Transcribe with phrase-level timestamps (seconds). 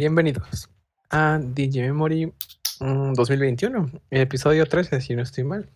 [0.00, 0.70] Bienvenidos
[1.10, 2.32] a DJ Memory
[2.78, 5.68] 2021, mm, episodio 13, si no estoy mal.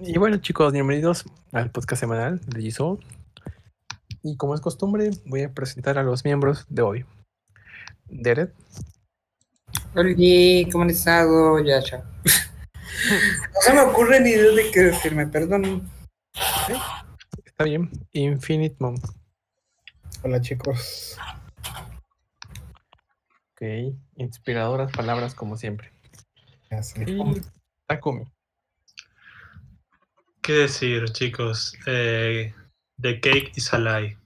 [0.00, 2.98] Y bueno, chicos, bienvenidos al podcast semanal de G
[4.22, 7.04] Y como es costumbre, voy a presentar a los miembros de hoy.
[8.06, 8.54] Derek.
[9.94, 10.14] Hola,
[10.72, 11.58] ¿cómo han estado?
[11.58, 11.98] Ya, ya.
[12.24, 15.86] no se me ocurre ni idea de qué decirme, perdón.
[17.44, 17.90] Está bien.
[18.12, 18.96] Infinite Mom.
[20.22, 21.18] Hola, chicos.
[23.62, 25.92] Ok, inspiradoras palabras como siempre.
[27.06, 27.40] Y
[27.86, 28.24] Takumi.
[30.42, 31.72] ¿Qué decir, chicos?
[31.86, 32.52] Eh,
[33.00, 34.18] the cake is a lie.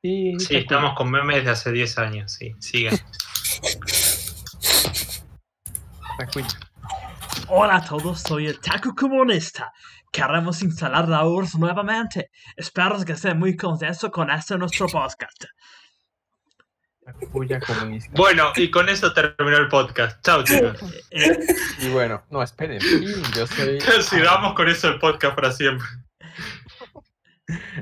[0.00, 2.54] sí, estamos con memes de hace 10 años, sí.
[2.60, 2.96] Sigan.
[7.48, 9.72] Hola a todos, soy el Taku Comunista.
[10.12, 12.30] Queremos instalar la URSS nuevamente.
[12.56, 15.46] Espero que esté muy contento con este nuestro podcast.
[18.12, 20.24] Bueno, y con eso terminó el podcast.
[20.24, 20.78] Chao, chicos.
[21.80, 22.80] Y bueno, no, esperen.
[23.34, 23.80] Yo soy.
[24.02, 25.86] Sigamos con eso el podcast para siempre.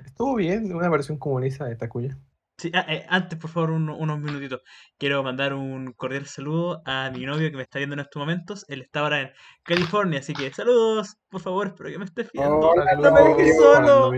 [0.07, 2.17] Estuvo bien, una versión comunista de Takuya.
[2.57, 4.63] Sí, ah, eh, antes, por favor, unos minutitos.
[4.99, 8.67] Quiero mandar un cordial saludo a mi novio que me está viendo en estos momentos.
[8.69, 9.31] Él está ahora en
[9.63, 12.75] California, así que saludos, por favor, espero que me esté viendo.
[12.99, 14.13] no me dejes solo.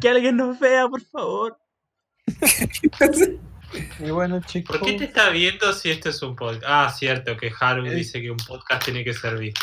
[0.00, 1.58] Que alguien nos vea, por favor.
[3.98, 4.78] Y bueno, chicos.
[4.78, 6.64] ¿Por qué te está viendo si esto es un podcast?
[6.66, 9.54] Ah, cierto, que Haru dice que un podcast tiene que servir.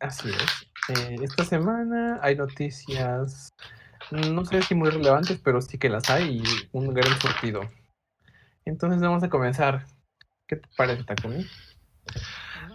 [0.00, 0.98] Así es.
[0.98, 3.52] Eh, esta semana hay noticias,
[4.10, 7.70] no sé si muy relevantes, pero sí que las hay y un gran surtido.
[8.64, 9.86] Entonces vamos a comenzar.
[10.46, 11.46] ¿Qué te parece, Takumi?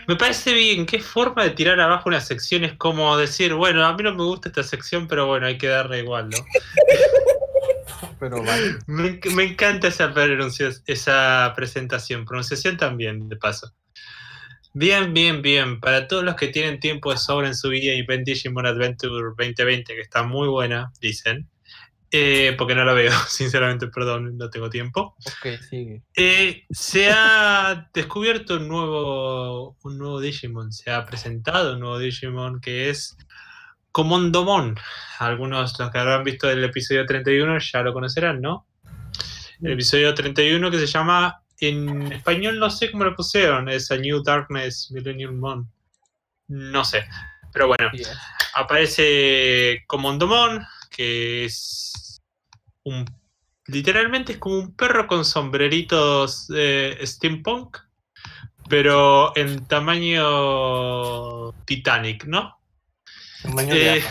[0.08, 0.86] Me parece bien.
[0.86, 2.64] ¿Qué forma de tirar abajo una sección?
[2.64, 5.68] Es como decir, bueno, a mí no me gusta esta sección, pero bueno, hay que
[5.68, 6.38] darle igual, ¿no?
[8.20, 8.78] pero vale.
[8.88, 10.14] Me, encanta esa,
[10.88, 13.74] esa presentación, pronunciación también, de paso.
[14.74, 15.80] Bien, bien, bien.
[15.80, 19.14] Para todos los que tienen tiempo de sobra en su vida y ven Digimon Adventure
[19.38, 21.50] 2020, que está muy buena, dicen.
[22.12, 25.16] Eh, porque no la veo, sinceramente, perdón, no tengo tiempo.
[25.26, 26.02] Ok, sigue.
[26.16, 32.62] Eh, se ha descubierto un nuevo, un nuevo Digimon, se ha presentado un nuevo Digimon
[32.62, 33.18] que es
[33.96, 34.78] Comondomon.
[35.20, 38.68] Algunos los que habrán visto el episodio 31 ya lo conocerán, ¿no?
[39.62, 43.96] El episodio 31 que se llama, en español no sé cómo lo pusieron, es A
[43.96, 45.72] New Darkness Millennium Mon.
[46.50, 47.06] No sé,
[47.54, 47.90] pero bueno,
[48.56, 52.22] aparece Comondomon, que es
[52.84, 53.06] un...
[53.68, 57.78] Literalmente es como un perro con sombreritos eh, steampunk,
[58.68, 62.60] pero en tamaño Titanic, ¿no?
[63.72, 64.04] Eh,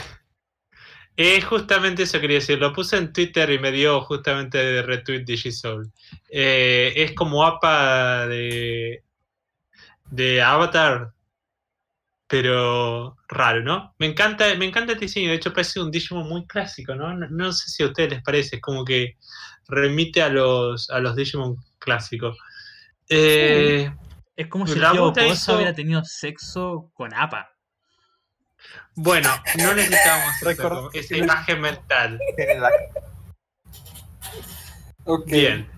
[1.16, 2.58] eh, justamente eso quería decir.
[2.58, 5.92] Lo puse en Twitter y me dio justamente de retweet Digisoul.
[6.30, 9.04] Eh, es como APA de,
[10.10, 11.12] de Avatar,
[12.26, 13.94] pero raro, ¿no?
[13.98, 15.30] Me encanta, me encanta este diseño.
[15.30, 17.14] De hecho, parece un Digimon muy clásico, ¿no?
[17.14, 17.52] ¿no?
[17.52, 18.56] sé si a ustedes les parece.
[18.56, 19.16] Es como que
[19.68, 22.36] remite a los, a los Digimon clásicos.
[23.08, 23.90] es
[24.48, 25.12] como si el tío
[25.54, 27.53] hubiera tenido sexo con APA.
[28.94, 32.18] Bueno, no necesitamos esa imagen mental.
[35.26, 35.68] Bien.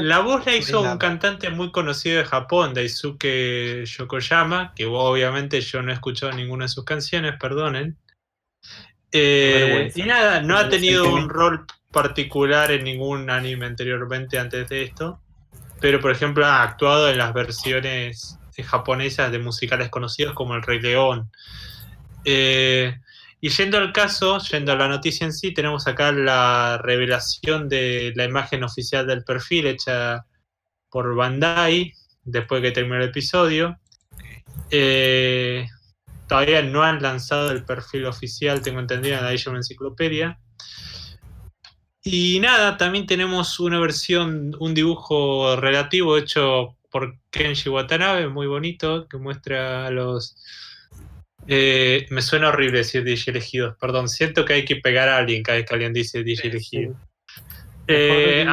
[0.00, 5.82] la, voz la hizo un cantante muy conocido de Japón, Daisuke Yokoyama, que obviamente yo
[5.82, 7.96] no he escuchado ninguna de sus canciones, perdonen.
[9.10, 14.82] Eh, y nada, no ha tenido un rol particular en ningún anime anteriormente antes de
[14.82, 15.20] esto,
[15.80, 20.80] pero por ejemplo ha actuado en las versiones japonesas de musicales conocidos como El Rey
[20.80, 21.30] León.
[22.24, 22.96] Eh,
[23.40, 28.12] y yendo al caso, yendo a la noticia en sí, tenemos acá la revelación de
[28.16, 30.24] la imagen oficial del perfil hecha
[30.88, 33.78] por Bandai después que terminó el episodio.
[34.70, 35.66] Eh,
[36.26, 40.38] todavía no han lanzado el perfil oficial, tengo entendido, en la Digimon Enciclopedia.
[42.02, 49.08] Y nada, también tenemos una versión, un dibujo relativo hecho por Kenji Watanabe, muy bonito,
[49.08, 50.36] que muestra a los...
[51.48, 55.42] Eh, me suena horrible decir DJ elegidos, perdón, siento que hay que pegar a alguien
[55.42, 56.94] cada vez que alguien dice DJ elegido.
[57.88, 58.46] Eh,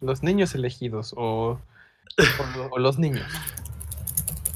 [0.00, 1.60] los niños elegidos o,
[2.76, 3.26] los niños.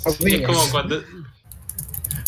[0.07, 1.03] Es como cuando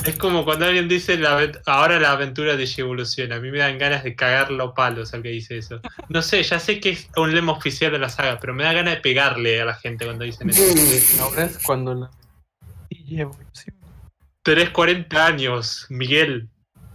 [0.04, 1.18] es como cuando alguien dice
[1.66, 3.36] ahora la aventura de evoluciona.
[3.36, 5.80] A mí me dan ganas de cagarlo palos al que dice eso.
[6.08, 8.72] No sé, ya sé que es un lema oficial de la saga, pero me da
[8.72, 10.62] ganas de pegarle a la gente cuando dicen eso.
[11.22, 12.10] Ahora es cuando la
[14.42, 16.48] Tenés 40 años, Miguel.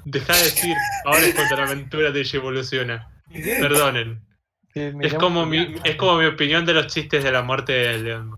[0.03, 0.75] Deja de decir,
[1.06, 3.10] ahora es cuando la aventura de evoluciona.
[3.30, 4.21] Perdonen.
[4.74, 8.38] Es como, mi, es como mi opinión de los chistes de la muerte de León.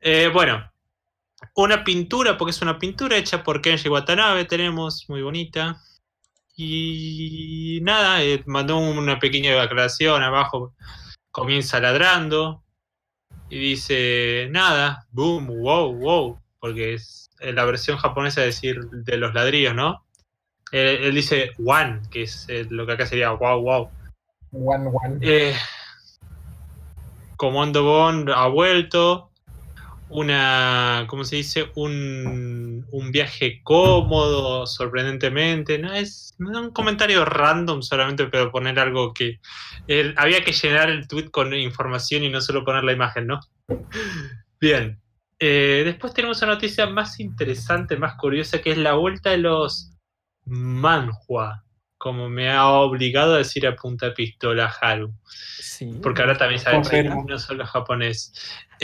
[0.00, 0.70] Eh, bueno,
[1.54, 5.80] una pintura, porque es una pintura hecha por Kenji Watanabe, tenemos, muy bonita.
[6.56, 10.74] Y nada, eh, mandó una pequeña aclaración abajo.
[11.30, 12.62] Comienza ladrando.
[13.50, 16.40] Y dice, nada, boom, wow, wow.
[16.60, 20.04] Porque es la versión japonesa de decir de los ladrillos, ¿no?
[20.72, 23.90] Él, dice one, que es eh, lo que acá sería wow, wow.
[24.52, 25.18] One, one.
[25.20, 25.54] Eh,
[27.36, 29.30] Comando Bond ha vuelto
[30.14, 31.70] una, ¿cómo se dice?
[31.74, 35.76] Un, un viaje cómodo, sorprendentemente.
[35.78, 39.40] No es un comentario random solamente, pero poner algo que
[40.16, 43.40] había que llenar el tweet con información y no solo poner la imagen, ¿no?
[44.60, 45.00] Bien.
[45.40, 49.90] Eh, después tenemos una noticia más interesante, más curiosa, que es la vuelta de los
[50.44, 51.64] manhua,
[51.98, 55.12] como me ha obligado a decir a punta pistola Haru.
[56.02, 58.32] Porque ahora también sabe no solo japonés.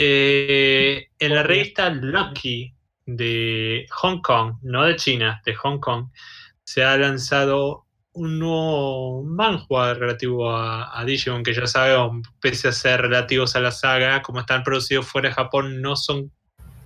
[0.03, 2.73] Eh, en la revista Lucky
[3.05, 6.07] de Hong Kong, no de China, de Hong Kong,
[6.63, 12.99] se ha lanzado un nuevo manhua relativo a, Digimon, que ya sabemos, pese a ser
[13.01, 16.31] relativos a la saga, como están producidos fuera de Japón, no son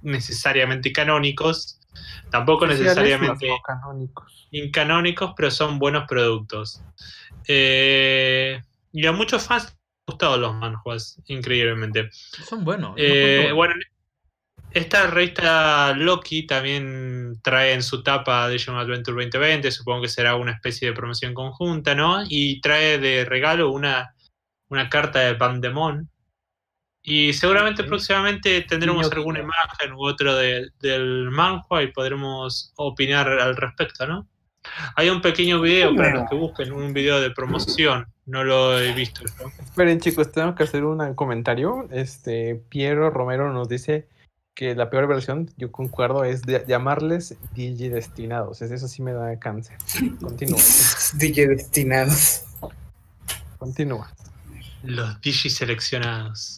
[0.01, 1.79] necesariamente canónicos,
[2.29, 4.47] tampoco necesariamente canónicos.
[4.51, 6.83] incanónicos, pero son buenos productos.
[7.47, 9.73] Eh, y a muchos fans
[10.05, 12.09] gustado los manjuas, increíblemente.
[12.11, 12.93] Son buenos.
[12.97, 13.73] Eh, bueno,
[14.71, 20.51] esta revista Loki también trae en su tapa Digimon Adventure 2020, supongo que será una
[20.51, 22.23] especie de promoción conjunta, ¿no?
[22.27, 24.13] Y trae de regalo una,
[24.69, 26.09] una carta de Pandemon.
[27.01, 34.07] Y seguramente próximamente tendremos alguna imagen u otro del manhua y podremos opinar al respecto,
[34.07, 34.27] ¿no?
[34.95, 38.07] Hay un pequeño video para los que busquen, un video de promoción.
[38.25, 39.21] No lo he visto.
[39.59, 41.87] Esperen, chicos, tengo que hacer un comentario.
[41.91, 44.07] Este, Piero Romero nos dice
[44.55, 48.61] que la peor versión, yo concuerdo, es de llamarles DJ destinados.
[48.61, 49.77] Eso sí me da cáncer.
[50.19, 50.59] Continúa.
[51.15, 52.45] DJ destinados.
[53.57, 54.11] Continúa.
[54.83, 56.57] Los DJ seleccionados.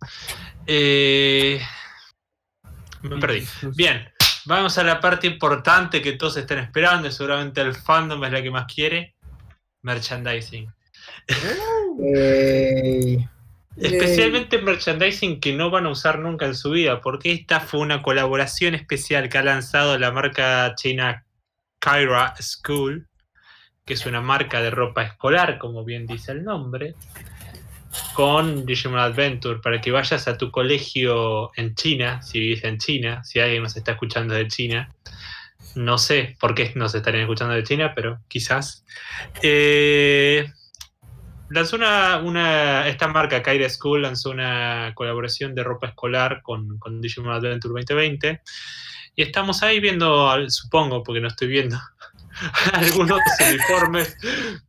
[0.68, 1.60] Eh,
[3.02, 3.48] me perdí.
[3.76, 4.10] Bien.
[4.48, 8.42] Vamos a la parte importante que todos están esperando y seguramente el fandom es la
[8.42, 9.14] que más quiere.
[9.82, 10.74] Merchandising.
[13.76, 18.02] Especialmente merchandising que no van a usar nunca en su vida, porque esta fue una
[18.02, 21.26] colaboración especial que ha lanzado la marca china
[21.80, 23.10] Kyra School,
[23.86, 26.96] que es una marca de ropa escolar, como bien dice el nombre,
[28.14, 33.24] con Digimon Adventure para que vayas a tu colegio en China, si vives en China,
[33.24, 34.90] si alguien nos está escuchando de China.
[35.76, 38.84] No sé por qué nos estarían escuchando de China, pero quizás.
[39.42, 40.46] Eh,
[41.50, 47.34] lanzó una, esta marca, Kaira School, lanzó una colaboración de ropa escolar con, con Digimon
[47.34, 48.42] Adventure 2020.
[49.16, 51.80] Y estamos ahí viendo, supongo, porque no estoy viendo,
[52.74, 54.18] algunos uniformes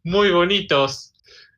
[0.05, 1.15] muy bonitos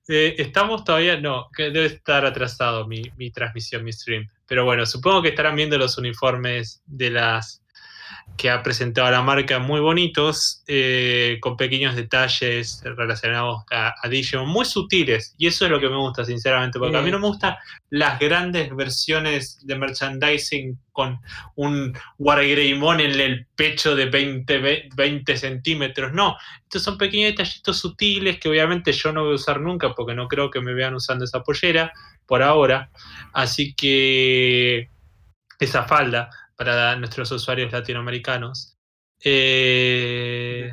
[0.09, 4.29] eh, estamos todavía, no, que debe estar atrasado mi, mi, transmisión, mi stream.
[4.47, 7.63] Pero bueno, supongo que estarán viendo los uniformes de las
[8.41, 14.65] que ha presentado la marca muy bonitos, eh, con pequeños detalles relacionados a, Digimon, muy
[14.65, 17.57] sutiles, y eso es lo que me gusta, sinceramente, porque a mí no me gustan
[17.91, 21.21] las grandes versiones de merchandising con
[21.57, 28.41] un Wargreymon en el pecho de 20, 20 centímetros, no, estos son pequeños detallitos sutiles
[28.41, 31.27] que obviamente yo no voy a usar nunca, porque no creo que me vean usando
[31.27, 31.93] esa pollera
[32.25, 32.89] por ahora,
[33.35, 34.89] así que
[35.59, 38.77] esa falda para nuestros usuarios latinoamericanos.
[39.25, 40.71] Eh,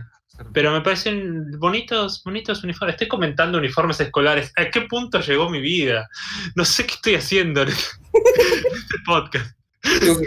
[0.52, 2.96] pero me parecen bonitos, bonitos uniformes.
[2.96, 4.52] Estoy comentando uniformes escolares.
[4.58, 6.10] ¿A qué punto llegó mi vida?
[6.56, 7.88] No sé qué estoy haciendo en este
[9.06, 9.58] podcast.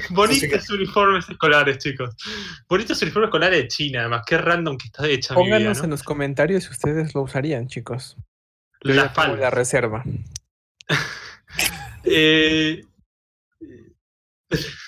[0.09, 2.17] Bonitos uniformes escolares, chicos.
[2.67, 4.23] Bonitos uniformes escolares de China, además.
[4.27, 8.17] Qué random que está hecha mi vida, en los comentarios si ustedes lo usarían, chicos.
[8.81, 10.05] La, la reserva.
[12.05, 12.83] eh,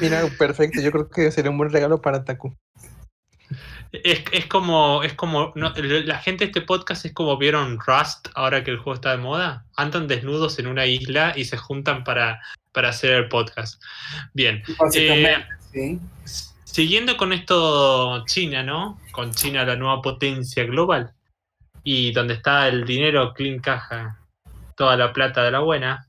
[0.00, 0.80] Mira, perfecto.
[0.80, 2.56] Yo creo que sería un buen regalo para Taku.
[3.92, 8.70] Es, como, es como la gente de este podcast es como vieron Rust ahora que
[8.70, 9.66] el juego está de moda.
[9.76, 12.40] Andan desnudos en una isla y se juntan para,
[12.72, 13.82] para hacer el podcast.
[14.32, 14.62] Bien.
[14.94, 15.98] Eh,
[16.64, 18.98] siguiendo con esto China, ¿no?
[19.12, 21.12] Con China la nueva potencia global
[21.84, 24.18] y donde está el dinero clean caja,
[24.76, 26.08] toda la plata de la buena.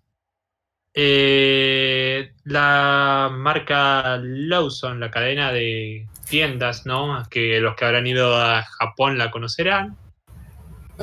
[0.95, 7.23] Eh, la marca Lawson, la cadena de tiendas, ¿no?
[7.29, 9.97] Que los que habrán ido a Japón la conocerán.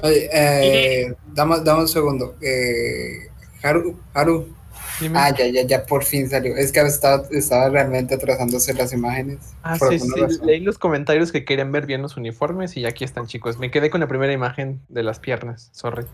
[0.03, 2.37] Oye, eh, dame, dame un segundo.
[2.41, 3.29] Eh,
[3.63, 4.55] Haru, Haru.
[5.01, 5.19] Dime.
[5.19, 6.55] Ah, ya, ya, ya por fin salió.
[6.57, 9.39] Es que estaba, estaba realmente atrasándose las imágenes.
[9.63, 10.21] Ah, por sí, sí.
[10.21, 10.47] razón.
[10.47, 13.59] Leí los comentarios que querían ver bien los uniformes y aquí están, chicos.
[13.59, 15.71] Me quedé con la primera imagen de las piernas.
[15.73, 16.05] Sorry.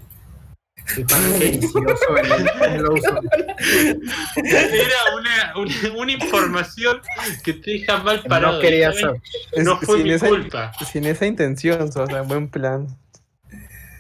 [4.37, 7.01] Era una, una, una información
[7.45, 8.55] que te deja mal parado.
[8.55, 9.21] No quería saber.
[9.59, 10.73] No fue sin mi esa- culpa.
[10.91, 12.87] Sin esa intención, o sea, buen plan.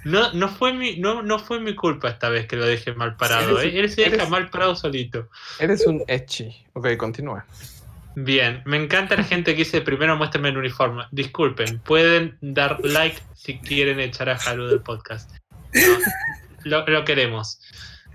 [0.04, 3.16] No, no, fue mi, no, no fue mi culpa esta vez que lo dejé mal
[3.16, 3.60] parado.
[3.60, 3.80] Eres- ¿eh?
[3.80, 5.28] Él se deja eres- mal parado solito.
[5.58, 6.64] Eres un echi.
[6.74, 7.44] Ok, continúa.
[8.14, 11.04] Bien, me encanta la gente que dice primero muéstrenme el uniforme.
[11.10, 15.32] Disculpen, pueden dar like si quieren echar a Haru del podcast.
[15.74, 15.98] No,
[16.66, 17.60] lo, lo queremos.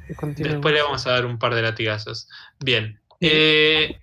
[0.07, 2.27] Después le vamos a dar un par de latigazos.
[2.59, 2.99] Bien.
[3.19, 3.97] eh,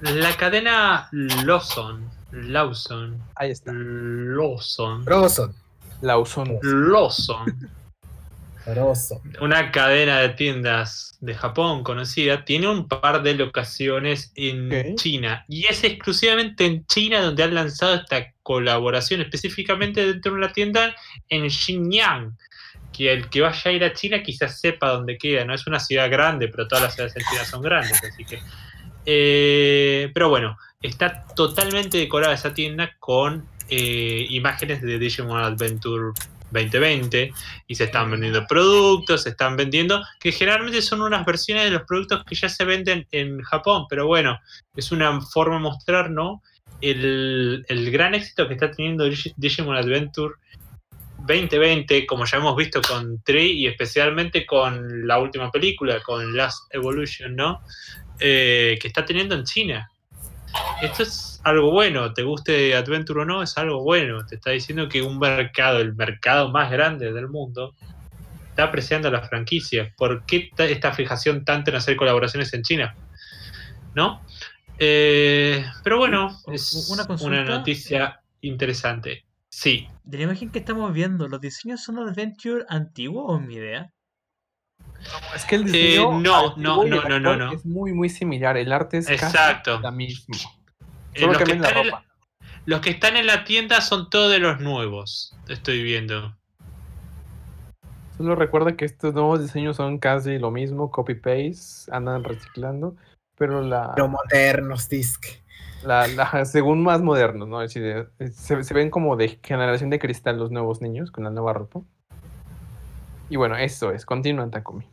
[0.00, 2.10] la cadena Lawson.
[2.30, 3.22] Lawson.
[3.36, 3.72] Ahí está.
[3.72, 5.04] Lawson.
[5.06, 5.54] Lawson.
[6.02, 7.70] Lawson.
[8.74, 9.22] Rosso.
[9.40, 12.44] Una cadena de tiendas de Japón conocida.
[12.44, 14.94] Tiene un par de locaciones en.
[14.96, 15.44] China.
[15.48, 19.22] Y es exclusivamente en China donde han lanzado esta colaboración.
[19.22, 20.94] Específicamente dentro de una tienda
[21.28, 22.36] en Xinjiang.
[22.92, 25.44] Que el que vaya a ir a China quizás sepa dónde queda.
[25.44, 28.02] No es una ciudad grande, pero todas las ciudades en China son grandes.
[28.02, 28.38] Así que.
[29.10, 36.12] Eh, pero bueno, está totalmente decorada esa tienda con eh, imágenes de Digimon Adventure
[36.50, 37.32] 2020
[37.66, 41.82] y se están vendiendo productos, se están vendiendo, que generalmente son unas versiones de los
[41.82, 44.38] productos que ya se venden en Japón, pero bueno,
[44.76, 46.42] es una forma de mostrar, ¿no?
[46.80, 50.34] El, el gran éxito que está teniendo Digi- Digimon Adventure
[51.28, 56.74] 2020, como ya hemos visto con Tree y especialmente con la última película, con Last
[56.74, 57.60] Evolution, ¿no?
[58.18, 59.88] Eh, que está teniendo en China.
[60.82, 64.24] Esto es algo bueno, te guste Adventure o no, es algo bueno.
[64.26, 67.74] Te está diciendo que un mercado, el mercado más grande del mundo,
[68.48, 69.92] está apreciando la franquicia.
[69.96, 72.96] ¿Por qué ta- esta fijación tanto en hacer colaboraciones en China?
[73.94, 74.22] ¿No?
[74.78, 76.72] Eh, pero bueno, es
[77.26, 79.24] una noticia interesante.
[79.60, 83.90] Sí, De la imagen que estamos viendo, ¿los diseños son Adventure antiguos o mi idea?
[85.34, 87.52] Es que el Eh, diseño no, no, no, no, no, no.
[87.52, 88.56] es muy, muy similar.
[88.56, 89.72] El arte es Exacto.
[89.72, 90.36] casi la mismo.
[91.12, 92.04] Eh, Solo los, que la están en ropa.
[92.40, 95.34] la, los que están en la tienda son todos de los nuevos.
[95.48, 96.36] Estoy viendo.
[98.16, 102.94] Solo recuerda que estos nuevos diseños son casi lo mismo, copy-paste, andan reciclando,
[103.36, 105.26] pero la, Pero modernos, disc.
[105.82, 107.62] La, la- según más modernos, ¿no?
[107.62, 111.52] Eh, se, se ven como de generación de cristal los nuevos niños con la nueva
[111.52, 111.80] ropa.
[113.30, 114.06] Y bueno, eso es.
[114.06, 114.86] Continúa, Takumi.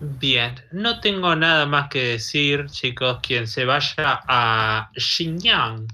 [0.00, 3.18] Bien, no tengo nada más que decir, chicos.
[3.22, 5.86] Quien se vaya a Xinjiang,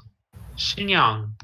[0.56, 1.34] Xinjiang,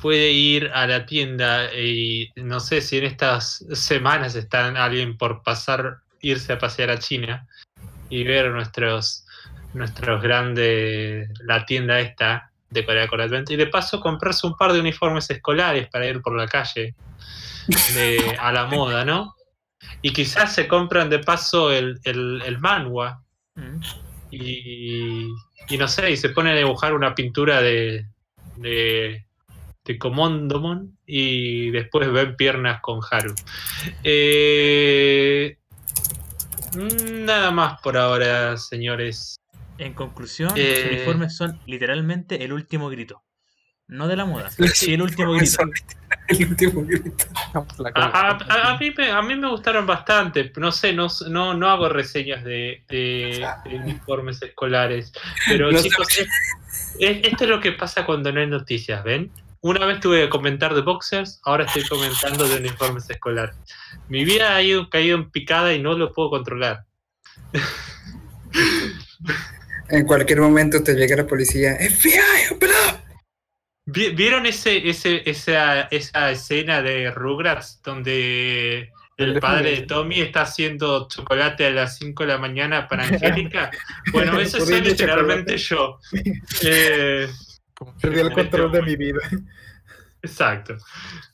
[0.00, 5.42] puede ir a la tienda y no sé si en estas semanas están alguien por
[5.42, 7.46] pasar, irse a pasear a China
[8.08, 9.26] y ver nuestros,
[9.74, 14.72] nuestros grandes, la tienda esta de Corea con Advent y de paso comprarse un par
[14.72, 16.94] de uniformes escolares para ir por la calle
[17.94, 19.34] de, a la moda, ¿no?
[20.02, 22.58] Y quizás se compran de paso el, el, el
[24.30, 25.28] y,
[25.68, 28.06] y no sé, y se ponen a dibujar una pintura de,
[28.56, 29.26] de,
[29.84, 33.34] de Komondomon y después ven piernas con Haru.
[34.04, 35.56] Eh,
[36.76, 39.36] nada más por ahora, señores.
[39.80, 40.82] En conclusión, Eh.
[40.84, 43.22] los uniformes son literalmente el último grito.
[43.88, 45.64] No de la moda, sí el último grito.
[46.28, 47.24] El último grito.
[47.94, 50.52] A mí, me, a mí me gustaron bastante.
[50.58, 55.12] No sé, no, no, no hago reseñas de, de- de uniformes escolares.
[55.48, 55.88] Pero No sé.
[55.88, 56.28] chicos, es-
[57.00, 59.32] es- esto es lo que pasa cuando no hay noticias, ¿ven?
[59.62, 63.56] Una vez tuve que comentar de boxers, ahora estoy comentando de uniformes escolares.
[64.08, 66.84] Mi vida ha ido caído en picada y no lo puedo controlar.
[69.90, 71.76] En cualquier momento te llega la policía.
[71.76, 72.58] FBI.
[73.86, 80.42] Vi- ¿Vieron ese, ese, esa, esa escena de Rugrats donde el padre de Tommy está
[80.42, 83.70] haciendo chocolate a las 5 de la mañana para Angélica?
[84.12, 85.98] Bueno, eso de literalmente yo.
[86.62, 87.28] Eh,
[88.00, 89.18] Perdí el este control de mi vida.
[90.22, 90.76] exacto.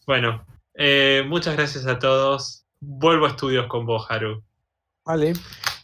[0.06, 2.64] Bueno, eh, muchas gracias a todos.
[2.80, 4.42] Vuelvo a estudios con vos, Haru.
[5.04, 5.32] Vale.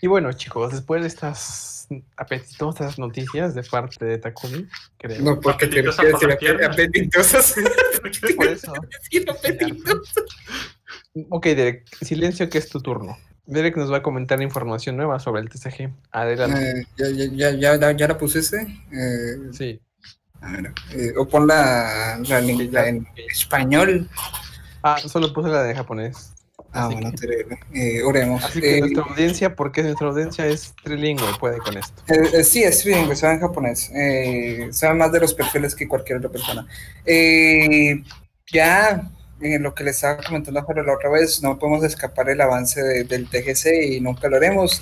[0.02, 4.66] Y bueno, chicos, después de estas apetitosas noticias de parte de Takumi,
[4.98, 5.22] creo.
[5.22, 7.54] No, porque te Apetitosas refieres por a apetitosas.
[8.36, 8.72] Por eso.
[11.30, 13.16] Ok, Derek, silencio que es tu turno.
[13.46, 15.92] Derek nos va a comentar información nueva sobre el TCG.
[16.10, 16.80] Adelante.
[16.80, 18.60] Eh, ya, ya, ya, ya, la- ya la pusiste.
[18.92, 19.80] Eh, Sí.
[20.40, 24.08] a ver, eh, o pon la, en español.
[24.82, 26.31] Ah, solo puse la de japonés.
[26.72, 27.98] Ah, Así bueno, que-.
[27.98, 28.42] Eh, oremos.
[28.44, 32.02] Así que Eh, nuestra audiencia, porque nuestra audiencia es trilingüe, puede con esto.
[32.08, 33.90] Eh, eh, sí, es bilingüe, sabe en japonés.
[34.74, 36.66] Sabe más de los perfiles que cualquier otra persona.
[37.04, 38.02] Eh,
[38.52, 39.10] ya,
[39.40, 42.80] en lo que les estaba comentando a la otra vez, no podemos escapar el avance
[42.82, 44.80] de- del TGC y nunca lo haremos.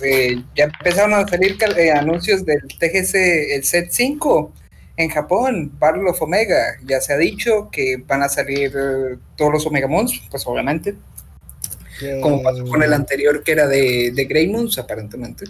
[0.55, 1.57] Ya empezaron a salir
[1.97, 4.53] anuncios del TGC, el set 5
[4.97, 6.77] en Japón, Battle of Omega.
[6.85, 10.95] Ya se ha dicho que van a salir eh, todos los Omega Mons, pues obviamente
[12.23, 15.45] como pasó con el anterior que era de, de Grey Moons, aparentemente.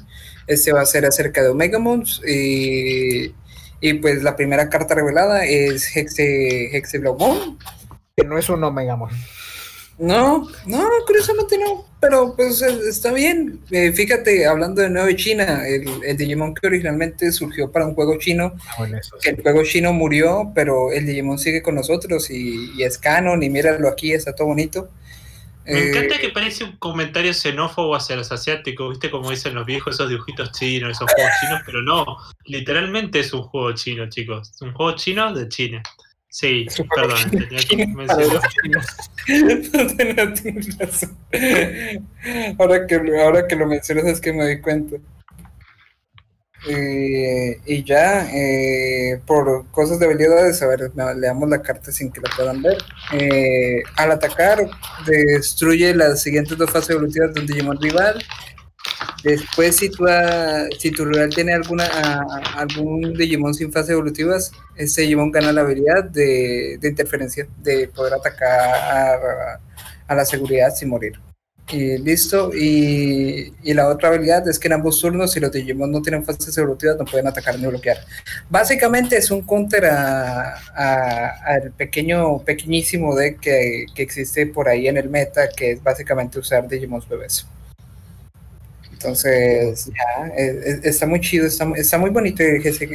[0.46, 2.20] Este va a ser acerca de Omega Moons.
[2.26, 3.32] Y,
[3.80, 7.58] y pues la primera carta revelada es Hexe, Hexe Moon.
[8.16, 9.10] Que no es un Omega Mon.
[9.98, 13.60] No, no, curiosamente no, pero pues está bien.
[13.70, 17.94] Eh, fíjate, hablando de nuevo de China, el, el Digimon que originalmente surgió para un
[17.94, 19.28] juego chino, Ah, bueno, eso sí.
[19.28, 23.50] el juego chino murió, pero el Digimon sigue con nosotros y, y es canon y
[23.50, 24.88] míralo aquí, está todo bonito.
[25.70, 29.10] Me Eh, encanta que parece un comentario xenófobo hacia los asiáticos, ¿viste?
[29.10, 32.04] Como dicen los viejos, esos dibujitos chinos, esos juegos chinos, pero no,
[32.44, 34.50] literalmente es un juego chino, chicos.
[34.50, 35.82] Es un juego chino de China.
[36.28, 37.76] Sí, perdón, tenía que.
[42.58, 44.96] Ahora que, ahora que lo mencionas es que me doy cuenta.
[46.68, 52.12] Eh, y ya, eh, por cosas de habilidades, a ver, no, leamos la carta sin
[52.12, 52.78] que la puedan ver.
[53.12, 54.68] Eh, al atacar,
[55.06, 58.22] destruye las siguientes dos fases evolutivas de un Digimon rival.
[59.24, 60.04] Después, si tu,
[60.78, 65.62] si tu rival tiene alguna, ah, algún Digimon sin fases evolutivas, ese Digimon gana la
[65.62, 69.60] habilidad de, interferencia, de poder atacar a,
[70.08, 71.18] a la seguridad sin morir.
[71.68, 72.50] Y listo.
[72.54, 76.24] Y, y la otra habilidad es que en ambos turnos, si los Digimon no tienen
[76.24, 77.98] fases evolutivas, no pueden atacar ni bloquear.
[78.48, 85.08] Básicamente es un counter al pequeño, pequeñísimo deck que, que existe por ahí en el
[85.08, 87.46] meta, que es básicamente usar Digimon bebés.
[88.92, 92.86] Entonces, ya, es- es- está muy chido, está, está muy bonito ese,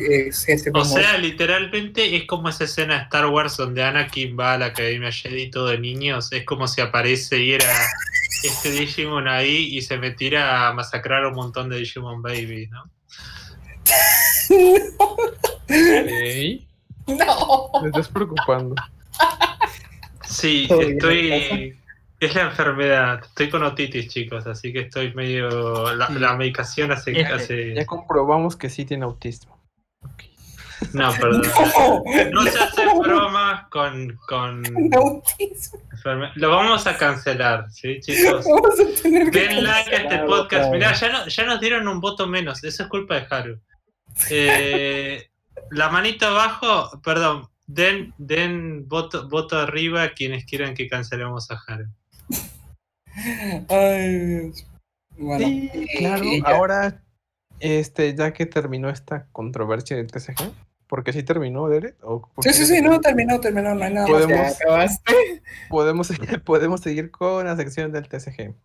[0.47, 4.57] ese, O sea, literalmente es como esa escena de Star Wars donde Anakin va a
[4.59, 6.31] la Academia Jedi todo de niños.
[6.31, 7.65] Es como si apareciera
[8.43, 12.83] este Digimon ahí y se metiera a masacrar a un montón de Digimon Baby, ¿no?
[15.67, 16.67] Ey,
[17.07, 17.69] No.
[17.81, 18.75] me estás preocupando.
[20.27, 21.75] Sí, estoy.
[22.19, 23.21] Es la enfermedad.
[23.23, 25.93] Estoy con otitis, chicos, así que estoy medio.
[25.95, 26.13] La, Sí.
[26.13, 27.11] la medicación hace.
[27.19, 29.54] Eh, hace- Ya comprobamos que sí tiene autismo.
[30.93, 31.41] No, perdón.
[31.43, 32.03] No.
[32.31, 34.17] No se hacen bromas con.
[34.27, 34.63] con
[36.35, 38.45] Lo vamos a cancelar, ¿sí, chicos?
[38.45, 40.71] Vamos a tener que Den like a este podcast.
[40.71, 42.63] Mirá, ya, no- ya nos dieron un voto menos.
[42.63, 43.59] Eso es culpa de Haru.
[44.29, 45.27] Eh,
[45.71, 47.47] la manito abajo, perdón.
[47.67, 51.85] Den, den voto, voto arriba a quienes quieran que cancelemos a Haru.
[53.69, 54.67] Ay, Dios.
[55.17, 56.23] Bueno, Sí, claro.
[56.23, 56.43] ya.
[56.53, 57.03] Ahora,
[57.59, 60.51] este, ya que terminó esta controversia del TCG,
[60.95, 61.97] porque sí terminó, Derek.
[62.03, 64.21] ¿O por Sí, sí, sí, no, terminó, terminó, no hay nada más.
[64.21, 65.13] Podemos- ¿Ya acabaste?
[65.69, 66.09] Podemos,
[66.45, 68.55] podemos seguir con la sección del TCG.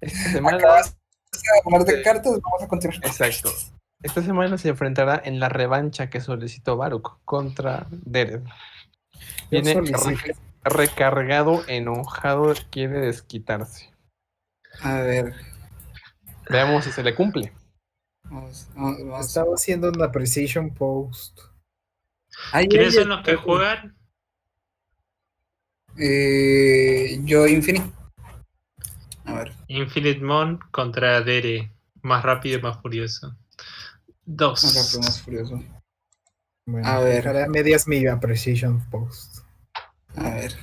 [0.00, 2.98] Esta semana, Acabas de hablar de cartas, vamos a continuar.
[3.04, 3.50] exacto.
[4.02, 8.42] Esta semana se enfrentará en la revancha que solicitó Baruk contra Derek.
[9.50, 13.92] Viene re- recargado, enojado, quiere desquitarse.
[14.80, 15.34] A ver,
[16.48, 17.52] Veamos si se le cumple.
[18.32, 19.26] Vamos, vamos, vamos.
[19.26, 21.40] Estaba haciendo una Precision Post.
[22.52, 23.96] Ay, ¿Quiénes son los que juegan?
[25.98, 27.90] Eh, yo, Infinite.
[29.24, 31.70] A ver, Infinite Mon contra Dere.
[32.02, 33.28] Más rápido y más furioso.
[33.28, 34.98] más rápido, Dos.
[34.98, 35.62] más furioso.
[36.66, 37.48] Bueno, A ver.
[37.48, 39.44] medias mi Precision Post.
[40.16, 40.54] A ver.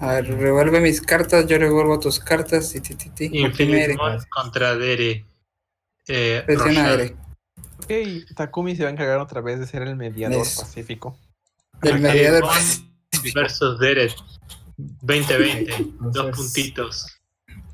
[0.00, 2.70] A ver, revuelve mis cartas, yo revuelvo tus cartas.
[2.72, 3.30] Ti, ti, ti, ti.
[3.32, 5.24] Infinite Mon contra Dere.
[6.08, 7.16] Eh, Presiona aire.
[7.78, 10.62] Ok, Takumi se va a encargar otra vez de ser el mediador Eso.
[10.62, 11.18] pacífico.
[11.74, 12.44] Arcade mediador.
[12.44, 14.08] Mon versus Dere.
[14.76, 15.70] 2020.
[15.72, 15.80] Dos
[16.16, 17.20] Entonces- puntitos.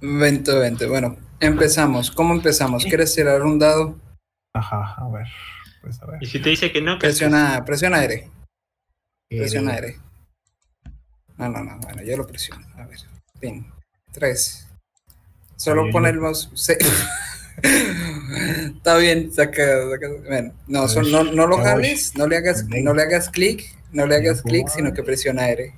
[0.01, 0.89] 20-20.
[0.89, 2.11] Bueno, empezamos.
[2.11, 2.85] ¿Cómo empezamos?
[2.85, 3.99] ¿Quieres tirar un dado?
[4.55, 5.27] Ajá, a ver.
[5.83, 6.23] Pues a ver.
[6.23, 8.31] Y si te dice que no, que Presiona, presiona aire.
[9.31, 9.99] Eh, Presiona aire.
[11.37, 11.79] No, no, no.
[11.79, 12.67] Bueno, yo lo presiono.
[12.77, 12.99] A ver.
[13.41, 13.67] Fin.
[14.13, 14.69] Tres.
[15.57, 15.93] Solo Bien.
[15.93, 16.51] pon el mouse.
[16.55, 16.79] Se-
[17.63, 22.95] Está bien, saca, saca- Bueno, no, son- no, no lo jales, no le hagas, no
[22.95, 25.75] le hagas clic, no le hagas clic, sino que presiona aire.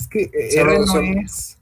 [0.00, 1.58] Es que eh, R no es.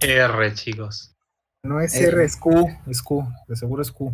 [0.00, 1.14] R, chicos.
[1.62, 2.08] No es R.
[2.08, 2.50] R, es Q.
[2.86, 3.26] Es Q.
[3.48, 4.12] De seguro es Q.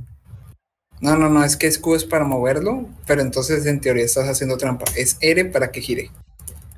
[1.01, 4.29] No, no, no, es que es Q es para moverlo, pero entonces en teoría estás
[4.29, 4.85] haciendo trampa.
[4.96, 6.11] Es R para que gire.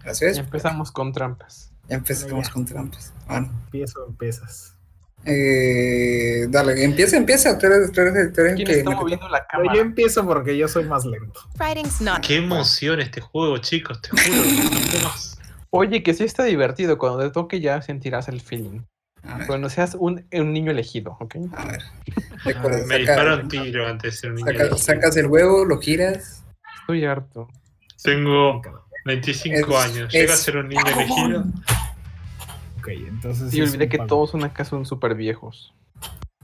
[0.04, 0.38] Gracias.
[0.38, 1.72] Empezamos con trampas.
[1.88, 2.52] Ya empezamos Ya.
[2.52, 3.12] con trampas.
[3.26, 3.50] Bueno.
[3.64, 4.74] Empiezo, empiezas.
[5.24, 7.58] Eh, dale, empieza, empieza.
[7.58, 9.74] Tú eres, tú eres el, tú eres el ¿Quién que está me- moviendo la Pero
[9.74, 11.40] yo empiezo porque yo soy más lento.
[12.22, 15.10] Qué emoción este juego, chicos, te juro.
[15.70, 16.98] Oye, que sí está divertido.
[16.98, 18.80] Cuando te toque ya sentirás el feeling.
[19.46, 21.36] Cuando seas un, un niño elegido, ¿ok?
[21.56, 21.82] a ver.
[22.44, 24.46] Recuerda, Me saca- disparon tiro antes de ser un niño.
[24.46, 24.78] saca- elegido.
[24.78, 26.42] sacas el huevo, lo giras.
[26.80, 27.48] Estoy harto.
[28.02, 28.60] Tengo
[29.04, 30.12] 25 Es- años.
[30.12, 31.44] ¿Llega a ser un niño elegido?
[32.82, 33.54] Ok, entonces.
[33.54, 34.08] Y olvidé que pago.
[34.08, 35.72] todos son acá son súper viejos.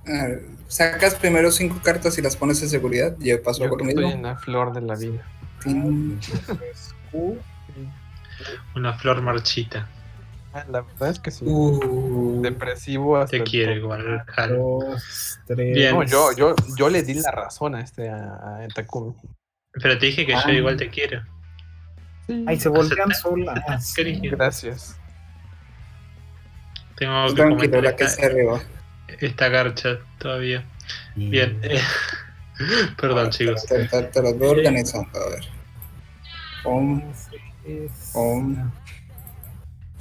[0.04, 3.14] Ver, sacas primero cinco cartas y las pones en seguridad.
[3.18, 5.22] Yo paso Yo por estoy en la flor de la vida.
[5.64, 7.36] Q,
[8.76, 9.88] Una flor marchita.
[10.54, 11.44] Ah, La verdad es que sí.
[11.46, 13.74] Uh, Depresivo hasta Te tope.
[13.74, 15.74] igual, dos, tres.
[15.74, 15.94] Bien.
[15.94, 19.14] No, yo, yo, yo le di la razón a este a, a Takumi.
[19.72, 20.52] Pero te dije que yo Ah.
[20.52, 21.20] igual te quiero.
[22.26, 23.94] Sí, Ay, se voltean solas.
[24.22, 24.97] Gracias.
[26.98, 28.60] Tengo que tranquilo, comentar la que esta, está arriba.
[29.20, 30.64] esta garcha todavía.
[31.16, 31.58] Y- Bien.
[31.62, 31.80] eh,
[33.00, 33.64] Perdón, chicos.
[33.66, 35.10] Te, te- te las voy organizando.
[35.18, 35.44] A ver.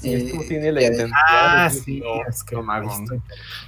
[0.04, 1.12] Esto tiene la y- intención.
[1.28, 3.20] Ah, de sí, es que no, ahí estoy.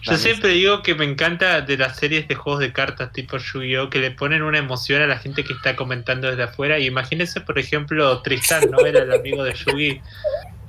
[0.03, 3.89] Yo siempre digo que me encanta de las series de juegos de cartas tipo Yu-Gi-Oh!
[3.89, 6.77] que le ponen una emoción a la gente que está comentando desde afuera.
[6.77, 8.85] Y imagínense, por ejemplo, Tristán, ¿no?
[8.85, 10.01] Era el amigo de Yugi.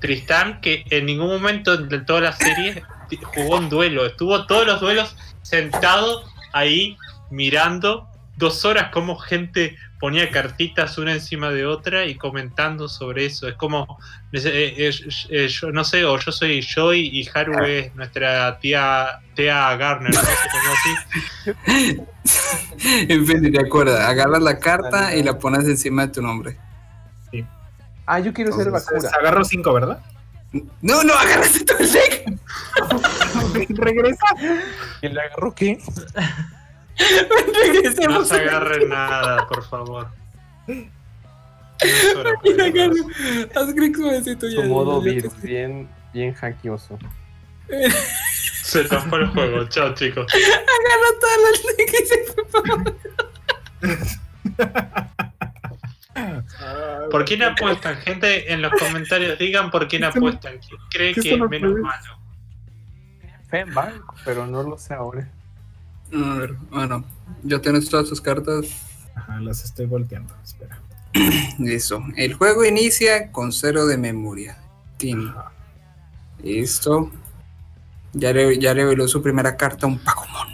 [0.00, 2.82] Tristán, que en ningún momento de toda la serie
[3.34, 4.06] jugó un duelo.
[4.06, 6.96] Estuvo todos los duelos sentado ahí
[7.30, 13.46] mirando dos horas como gente ponía cartitas una encima de otra y comentando sobre eso.
[13.46, 13.98] Es como,
[14.32, 14.90] eh, eh,
[15.28, 20.12] eh, yo no sé, o yo soy Joy y Haru es nuestra tía Tea Garner,
[20.12, 20.20] ¿no?
[20.20, 21.98] Así.
[23.08, 26.56] En fin, recuerda, agarras la carta y la pones encima de tu nombre.
[28.12, 29.08] Ah, yo quiero ser Bakura.
[29.20, 30.00] agarro cinco, ¿verdad?
[30.82, 32.24] No, no, agarraste todo el deck.
[33.68, 34.26] Regresa.
[35.00, 35.78] ¿Y le agarró qué?
[38.08, 40.08] No se agarren nada, por favor.
[41.82, 42.94] No agarro.
[43.54, 44.60] Haz clic suavecito ya.
[44.60, 46.98] Su modo virus, bien, bien hackioso.
[48.62, 49.64] Se fue el juego.
[49.68, 50.26] Chao, chicos.
[50.34, 52.62] Agarra todas las decks y se fue
[54.58, 55.09] para
[57.10, 57.96] ¿Por quién apuestan?
[57.98, 60.58] Gente, en los comentarios digan por quién apuestan.
[60.58, 62.18] ¿Quién cree que es no menos malo?
[63.48, 65.28] Fenbank, pero no lo sé ahora.
[66.12, 67.04] A ver, bueno,
[67.42, 68.66] ya tienes todas tus cartas.
[69.14, 70.34] Ajá, las estoy volteando.
[70.42, 70.78] Espera.
[71.58, 72.02] Listo.
[72.16, 74.56] El juego inicia con cero de memoria.
[74.96, 75.32] Tin.
[76.42, 77.10] Listo.
[78.12, 80.48] Ya, re- ya reveló su primera carta, un Pacomon.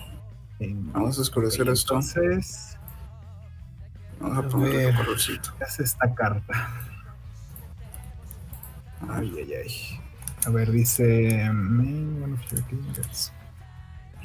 [0.92, 1.94] Vamos a oscurecer esto.
[1.94, 2.75] Entonces,
[4.20, 5.54] Vamos a poner otro colorcito.
[5.58, 6.70] ¿qué hace esta carta?
[9.10, 10.00] Ay, ay, ay.
[10.46, 11.50] A ver, dice.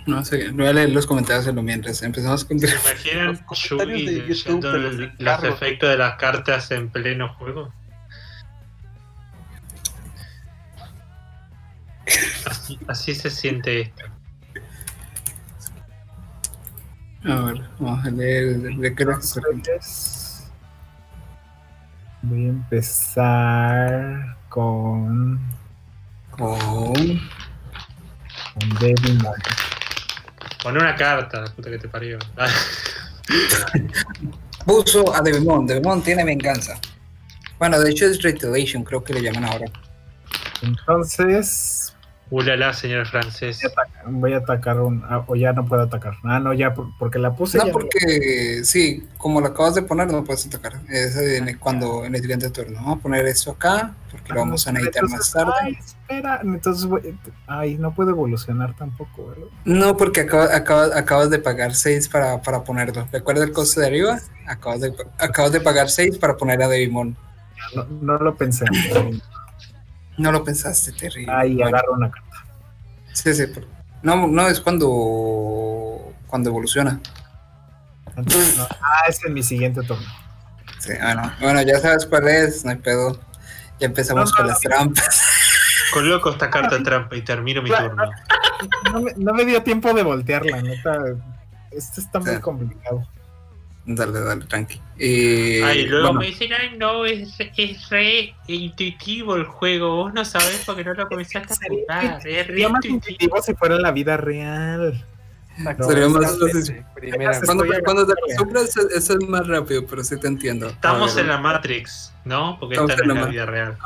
[0.08, 2.02] No sé, voy a leer los comentarios en lo mientras.
[2.04, 2.58] Empezamos con.
[2.60, 6.72] ¿Se imaginan Los comentarios Yugi de YouTube de el- de los efectos de las cartas
[6.72, 7.72] en pleno juego?
[12.46, 14.04] Así, así se siente esto.
[17.24, 18.58] A ver, vamos a leer.
[18.58, 19.06] ¿De qué
[22.24, 25.40] voy a empezar con.
[26.32, 26.94] Con.
[26.94, 27.20] con
[28.80, 29.36] Devimon.
[30.64, 32.18] Pon una carta, la puta que te parió.
[34.66, 35.68] Puso a Devimon.
[35.68, 36.80] Devimon tiene venganza.
[37.60, 39.66] Bueno, de hecho es Retaliation, creo que le llaman ahora.
[40.64, 41.81] Entonces,
[42.32, 43.60] Ulala, señor francés.
[43.62, 45.04] voy a atacar, voy a atacar un.
[45.08, 46.14] ah, o ya no puedo atacar.
[46.24, 47.58] Ah, no, ya, por- porque la puse.
[47.58, 50.80] No, ya porque sí, como lo acabas de poner, no puedes atacar.
[50.88, 52.76] Es en el- cuando en el siguiente turno.
[52.80, 55.52] Vamos a poner esto acá, porque lo vamos a necesitar más Entonces, tarde.
[55.62, 56.40] Ay, espera.
[56.42, 57.18] Entonces, voy-
[57.48, 59.48] ay, no puedo evolucionar tampoco, ¿verdad?
[59.66, 63.06] No, porque acaba- acaba- acabas de pagar 6 para, para ponerlo.
[63.12, 64.20] ¿Recuerda el coste de arriba?
[64.48, 67.18] Acabas de, acabas de pagar 6 para poner a Devimon.
[67.76, 68.64] No, no lo pensé.
[70.22, 71.32] No lo pensaste, terrible.
[71.34, 72.46] Ay, Bueno, agarro una carta.
[73.14, 73.68] sí, sí, pero-
[74.04, 77.00] no, no, es cuando, cuando evoluciona.
[78.16, 78.68] Entonces, no.
[78.82, 80.06] Ah, es en mi siguiente turno.
[80.80, 83.20] Sí, bueno, bueno, ya sabes cuál es, no hay pedo.
[83.80, 84.52] Ya empezamos No, no, con no.
[84.52, 85.22] las trampas.
[85.94, 88.10] Coloco esta carta trampa y termino mi turno.
[88.94, 90.98] No me, no me dio tiempo de voltearla, neta.
[91.72, 92.42] Esto está muy Sí.
[92.42, 93.08] complicado.
[93.84, 94.80] Dale, dale, tranqui.
[94.98, 99.96] Y, Ay, luego bueno, me dicen, ay, no, es, es re intuitivo el juego.
[99.96, 102.18] Vos no sabés porque no lo comenzaste a jugar.
[102.18, 103.42] Es re Sería más intuitivo.
[103.42, 105.04] si fuera en la vida real.
[105.78, 106.84] No, Sería más fácil.
[107.46, 110.68] Cuando, cuando te acostumbras, eso- eso es más rápido, pero sí te entiendo.
[110.68, 112.58] Estamos A ver, en la Matrix, ¿no?
[112.60, 113.78] Porque Estamos esta en no es la vida real.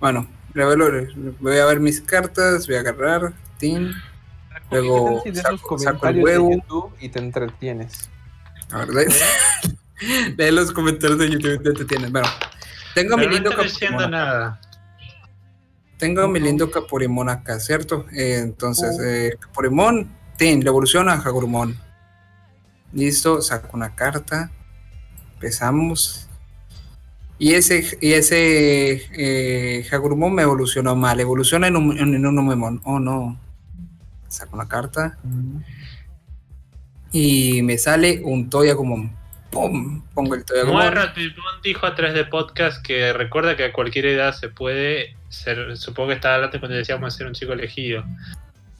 [0.00, 0.86] Bueno, revelo,
[1.40, 3.92] voy a ver mis cartas, voy a agarrar, tin,
[4.70, 6.48] luego ¿Qué tal si lees saco, saco el huevo.
[6.50, 8.08] de YouTube y te entretienes?
[8.72, 12.10] A ver, lee, lee los comentarios de YouTube y te tienes.
[12.12, 12.28] Bueno,
[12.94, 13.88] tengo mi Pero no lindo estoy.
[15.98, 18.06] Tengo mi lindo Capurimón acá, ¿cierto?
[18.12, 19.04] Eh, entonces, Oh.
[19.04, 21.76] eh, Capurimón, tin, le evoluciona a Hagurumon.
[22.92, 24.50] Listo, saco una carta.
[25.34, 26.28] Empezamos.
[27.40, 31.18] Y ese, y ese eh, Hagurumon me evolucionó mal.
[31.18, 32.80] Evoluciona en un, en un Numemon.
[32.84, 33.38] Oh no.
[34.28, 35.18] Saco una carta.
[37.12, 39.16] Y me sale un Toyagumon.
[39.50, 40.02] ¡Pum!
[40.14, 40.44] Pongo el.
[40.66, 45.16] Muerra Tripón dijo a través de podcast que recuerda que a cualquier edad se puede
[45.30, 48.04] ser, supongo que estaba hablando cuando decíamos ser un chico elegido.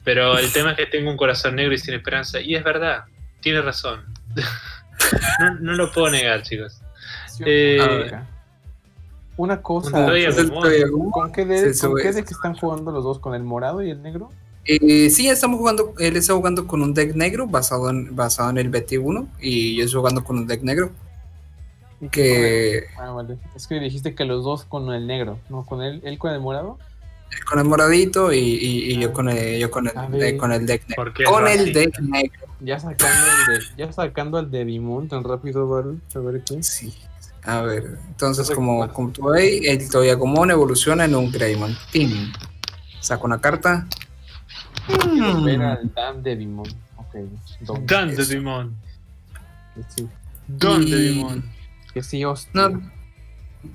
[0.03, 2.39] Pero el tema es que tengo un corazón negro y sin esperanza.
[2.39, 3.05] Y es verdad,
[3.41, 4.05] tiene razón.
[5.39, 6.81] no, no lo puedo negar, chicos.
[7.45, 8.11] Eh,
[9.37, 9.91] Una cosa.
[9.91, 13.19] ¿Con qué de, con qué de que están jugando los dos?
[13.19, 14.29] ¿Con el morado y el negro?
[14.71, 18.59] Eh, sí, estamos jugando, él está jugando con un deck negro basado en, basado en
[18.59, 20.91] el BT1 y yo estoy jugando con un deck negro
[21.99, 23.39] ¿Y que Ah, vale.
[23.55, 25.65] Es que dijiste que los dos con el negro, ¿no?
[25.65, 26.77] ¿Con él, él con el morado?
[27.49, 30.87] con el moradito y, y- y yo con el, yo con el, con el deck
[30.87, 31.13] negro.
[31.25, 32.45] Con el deck negro.
[32.59, 35.99] Ya sacando el de, ya sacando el de Dimon tan rápido, Baru.
[36.15, 36.61] A ver qué.
[36.63, 36.93] Sí.
[37.43, 41.75] A ver, entonces como, como tú ves, el Toyagumon evoluciona en un Greymon.
[41.91, 42.31] ¡Tim!
[42.99, 43.87] Saco una carta.
[44.89, 45.47] Mm.
[45.47, 46.67] Era Dan de Dimon.
[46.97, 47.15] Ok.
[47.61, 48.31] Don- Dan de Eso.
[48.33, 48.75] Dimon.
[49.75, 50.07] que sí.
[50.47, 51.43] Don de Y- Dimon.
[51.93, 52.51] Que sí, hostia.
[52.53, 52.81] No,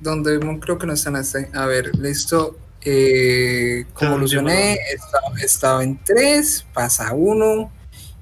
[0.01, 1.39] donde creo que no están así.
[1.55, 2.59] A ver, listo.
[2.87, 7.71] Eh, evolucioné, estaba, estaba en 3, pasa 1.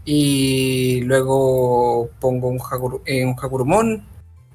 [0.04, 4.04] Y luego pongo un, Haguru- eh, un Hagurumon.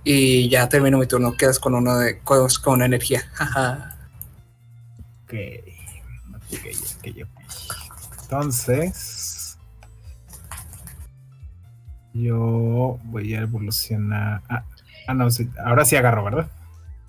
[0.03, 1.35] Y ya termino mi turno.
[1.35, 3.23] Quedas con uno de con, con energía.
[3.33, 3.93] Jaja.
[5.27, 5.33] Ok.
[6.53, 6.65] Ok,
[6.99, 7.36] ok, ok.
[8.27, 9.57] Entonces.
[12.13, 14.41] Yo voy a evolucionar.
[14.49, 14.65] Ah,
[15.07, 16.49] ah, no, sí, ahora sí agarro, ¿verdad?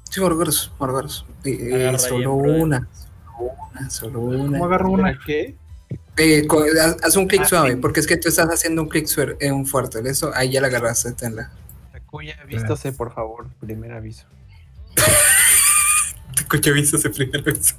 [0.09, 1.27] sí, Morgoros, Morgoros.
[1.45, 2.87] Eh, eh, solo una.
[3.37, 4.65] Solo una, solo ¿Cómo una.
[4.65, 5.03] agarro una?
[5.05, 5.57] ¿Para qué?
[6.19, 6.47] Eh,
[6.83, 7.77] haz, haz un clic Ah, suave, sí.
[7.77, 9.99] porque es que tú estás haciendo un clic suave, eh, un fuerte.
[10.09, 11.51] Eso, ahí ya la agarraste, tenla.
[11.93, 13.49] Takuya, vístase, por favor.
[13.61, 14.27] Primer aviso.
[16.75, 17.75] Visto ese primer beso.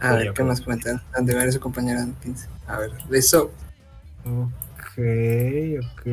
[0.00, 1.02] A ver, ¿qué más comentan?
[1.14, 2.48] Han de ver a su compañera en 15.
[2.66, 3.52] A ver, listo.
[4.24, 4.98] Ok,
[5.82, 6.06] ok.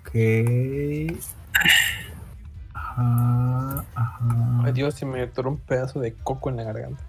[0.00, 0.14] Ok.
[2.74, 4.62] Ajá, ajá.
[4.64, 7.02] Ay, Dios, se me atoró un pedazo de coco en la garganta.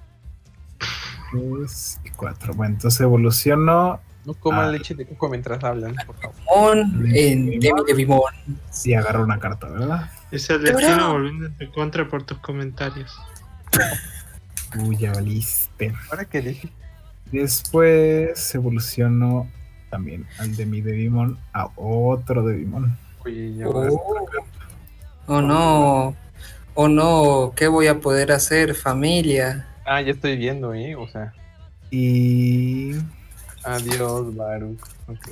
[1.31, 2.53] Tres y cuatro.
[2.53, 3.99] Bueno, entonces evoluciono.
[4.25, 4.71] No coman Ah.
[4.71, 6.77] leche de coco mientras hablan, por favor.
[6.77, 8.21] En Demi de Vimon.
[8.85, 10.11] y agarro una carta, ¿verdad?
[10.29, 13.11] Es el destino volviendo en contra por tus comentarios.
[14.79, 15.93] Uy, ya valiste.
[16.09, 16.69] Ahora que dije.
[17.31, 19.49] Después evoluciono
[19.89, 22.97] también al de mi Devimon a otro Devimon.
[23.25, 23.67] Oye, ya.
[23.67, 24.27] Oh.
[25.27, 26.15] oh no.
[26.73, 27.53] Oh no.
[27.55, 29.67] ¿Qué voy a poder hacer, familia?
[29.85, 30.95] Ah, ya estoy viendo, ¿eh?
[30.95, 31.33] O sea,
[31.89, 32.93] Y.
[33.63, 34.77] adiós, Baru.
[35.07, 35.29] Ok.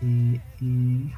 [0.00, 0.40] Y.
[0.60, 1.12] y-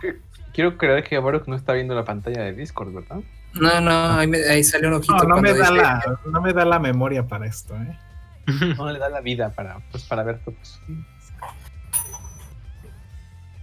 [0.52, 3.20] Quiero creer que Baruch no está viendo la pantalla de Discord, ¿verdad?
[3.54, 5.14] No, no, ahí, me- ahí sale un ojito.
[5.24, 7.98] No, no me, da dice- la, no me da la memoria para esto, ¿eh?
[8.76, 10.80] No le da la vida para, pues, para ver todos.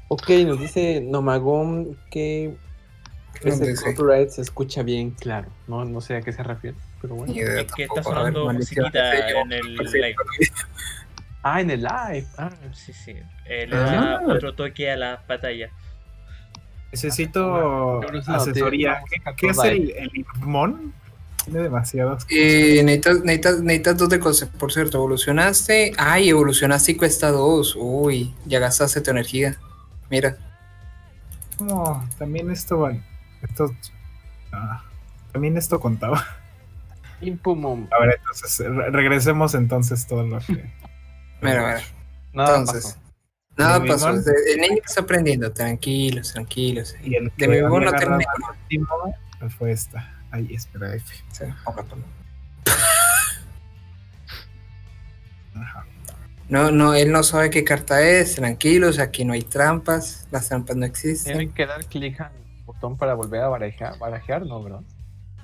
[0.09, 2.55] Ok, nos dice Nomagón que
[3.43, 5.47] ¿Dónde ese copyright se escucha bien claro.
[5.67, 7.33] No, no sé a qué se refiere, pero bueno.
[7.33, 10.15] Es que está sonando musiquita en el live.
[11.43, 12.25] Ah, en el live.
[12.37, 13.13] Ah, Sí, sí.
[13.45, 14.21] Eh, le da Ah.
[14.27, 15.69] otro toque a la batalla.
[16.91, 19.01] Necesito asesoría.
[19.35, 20.25] ¿Qué, es el, el?
[21.43, 24.49] Tiene demasiadas Eh, necesitas, necesitas, necesitas dos de cosas.
[24.49, 25.93] Por cierto, evolucionaste.
[25.97, 27.75] Ay, evolucionaste y cuesta dos.
[27.77, 29.57] Uy, ya gastaste tu energía.
[30.09, 30.37] Mira.
[31.59, 33.01] No, también esto vale.
[33.41, 33.73] Esto.
[34.51, 34.83] ah,
[35.31, 36.23] también esto contaba.
[37.21, 37.87] Impumum.
[37.97, 40.53] A ver, entonces, re- regresemos entonces todo lo que.
[41.41, 41.81] Mira, mira.
[42.33, 43.06] Nada Entonces, pasó.
[43.57, 44.09] Nada ¿De pasó.
[44.09, 44.25] Mimón?
[44.47, 45.51] El niño está aprendiendo.
[45.51, 46.95] Tranquilos, tranquilos.
[47.03, 50.13] Y el De mi no último pues, fue esta.
[50.31, 51.15] Ay, espera, F.
[51.31, 51.43] Sí.
[56.49, 58.35] No, no, él no sabe qué carta es.
[58.35, 60.27] Tranquilos, aquí no hay trampas.
[60.31, 61.33] Las trampas no existen.
[61.33, 62.31] Tienen que dar clic al
[62.65, 64.79] botón para volver a barajear, barajear ¿no, verdad?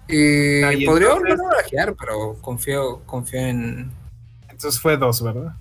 [0.07, 3.91] Y No, y podría entonces- volver a barajear, pero confío, confío en.
[4.49, 5.53] Entonces fue dos, ¿verdad?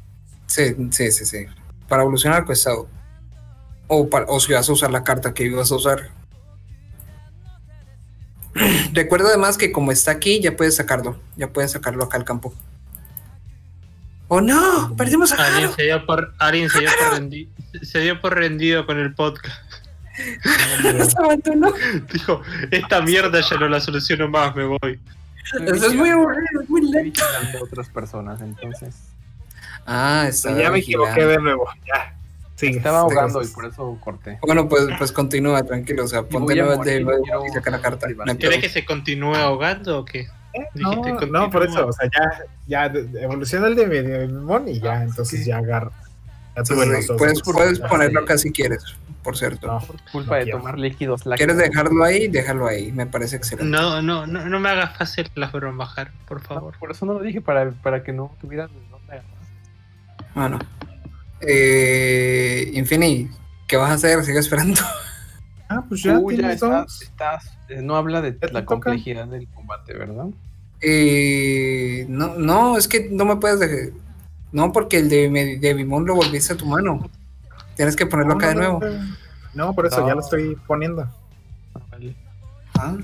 [0.46, 1.46] Sí, sí, sí, sí.
[1.92, 2.70] Para evolucionar cuesta.
[3.86, 6.08] O, para, o si vas a usar la carta que ibas a usar.
[8.94, 11.20] Recuerda además que como está aquí, ya puedes sacarlo.
[11.36, 12.54] Ya puedes sacarlo acá al campo.
[14.28, 14.96] ¡Oh no!
[14.96, 15.74] ¡Perdimos a Alguien Jaro!
[15.74, 17.48] se dio por, alguien se dio por, rendi-
[17.82, 19.60] se dio por rendido con el podcast.
[20.96, 21.74] Nos abandonó.
[22.10, 24.98] Dijo, esta mierda ya no la soluciono más, me voy.
[25.60, 27.22] Eso es muy aburrido, es muy lento.
[27.62, 29.11] otras personas, entonces.
[29.86, 31.08] Ah, está ya me vigilando.
[31.10, 31.68] equivoqué de nuevo.
[31.86, 32.14] Ya.
[32.56, 32.76] Sigue.
[32.76, 34.38] Estaba ahogando y Entonces, por eso corté.
[34.42, 36.04] Bueno, pues, pues continúa, tranquilo.
[36.04, 38.06] O sea, ponte de quiero- y saca la carta.
[38.08, 38.60] No hay ¿Querés pedo.
[38.62, 40.28] que se continúe ahogando o qué?
[40.74, 42.08] No, Dijiste, no, por eso, o sea,
[42.68, 45.90] ya, ya evoluciona el de Digimon y ya, entonces ya agarra.
[46.54, 48.84] Ya Entonces, los puedes, puedes ponerlo acá si quieres,
[49.22, 49.66] por cierto.
[49.66, 52.28] No, Por culpa no de tomar líquidos ¿Quieres dejarlo ahí?
[52.28, 52.92] Déjalo ahí.
[52.92, 53.70] Me parece excelente.
[53.70, 55.94] No, no, no, no me hagas fácil las bromas,
[56.28, 56.78] por No, favor.
[56.78, 58.68] por eso no lo dije, para, para que no agarrar.
[60.34, 60.58] Bueno.
[61.40, 63.28] Eh, Infini,
[63.66, 64.22] ¿qué vas a hacer?
[64.24, 64.80] Sigue esperando.
[65.74, 68.64] Ah, pues ya Tú ya tienes estás, estás- eh, no habla de la toca.
[68.66, 70.26] complejidad del combate, ¿verdad?
[70.82, 73.94] Eh, no, no, es que no me puedes dejar.
[74.52, 77.08] No, porque el de, de Bimón lo volviste a tu mano.
[77.74, 78.80] Tienes que ponerlo No, acá de nuevo.
[79.54, 80.08] no, por eso No.
[80.08, 81.08] ya lo estoy poniendo.
[81.74, 82.14] Ah, vale.
[82.78, 82.94] Ah,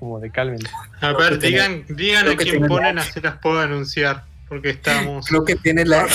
[0.00, 0.58] Como de Calvin.
[1.00, 4.24] A ver, digan, digan a que quién ponen, así las puedo anunciar.
[4.48, 5.26] Porque estamos.
[5.26, 6.06] creo que tiene la.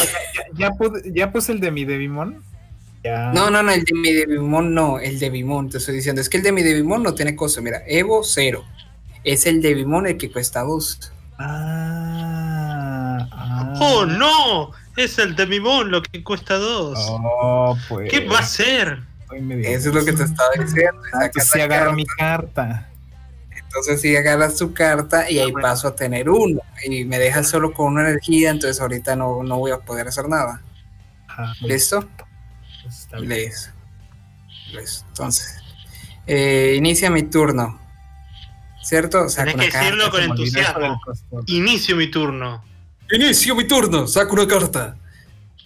[0.55, 0.71] Ya,
[1.13, 2.43] ya puse el de mi Devimon.
[3.03, 3.31] Ya.
[3.33, 6.21] No, no, no, el de mi de Bimón no, el de Bimón, te estoy diciendo.
[6.21, 7.61] Es que el de mi de Bimón no tiene costo.
[7.61, 8.63] Mira, Evo cero.
[9.23, 11.11] Es el de Bimón el que cuesta dos.
[11.37, 13.73] Ah, ah.
[13.79, 14.71] ¡Oh, no!
[14.95, 16.97] Es el de Mimón lo que cuesta dos.
[17.09, 18.09] Oh, pues.
[18.09, 18.99] ¿Qué va a ser?
[19.63, 21.01] Eso es lo que te estaba diciendo.
[21.13, 21.95] Ah, Saca pues sí agarra carta.
[21.95, 22.89] mi carta.
[23.73, 26.61] Entonces sí agarras tu carta y ahí paso a tener uno.
[26.85, 30.29] Y me dejas solo con una energía, entonces ahorita no, no voy a poder hacer
[30.29, 30.61] nada.
[31.27, 32.07] Ajá, ¿Listo?
[32.83, 33.49] pues está bien.
[33.49, 33.71] Listo.
[34.73, 35.05] Listo.
[35.07, 35.55] Entonces,
[36.27, 37.81] eh, inicia mi turno.
[38.83, 39.23] ¿Cierto?
[39.23, 40.11] Una que decirlo carta.
[40.11, 41.01] con entusiasmo.
[41.47, 42.63] Inicio mi turno.
[43.11, 44.05] Inicio mi turno.
[44.05, 44.97] Saco una carta.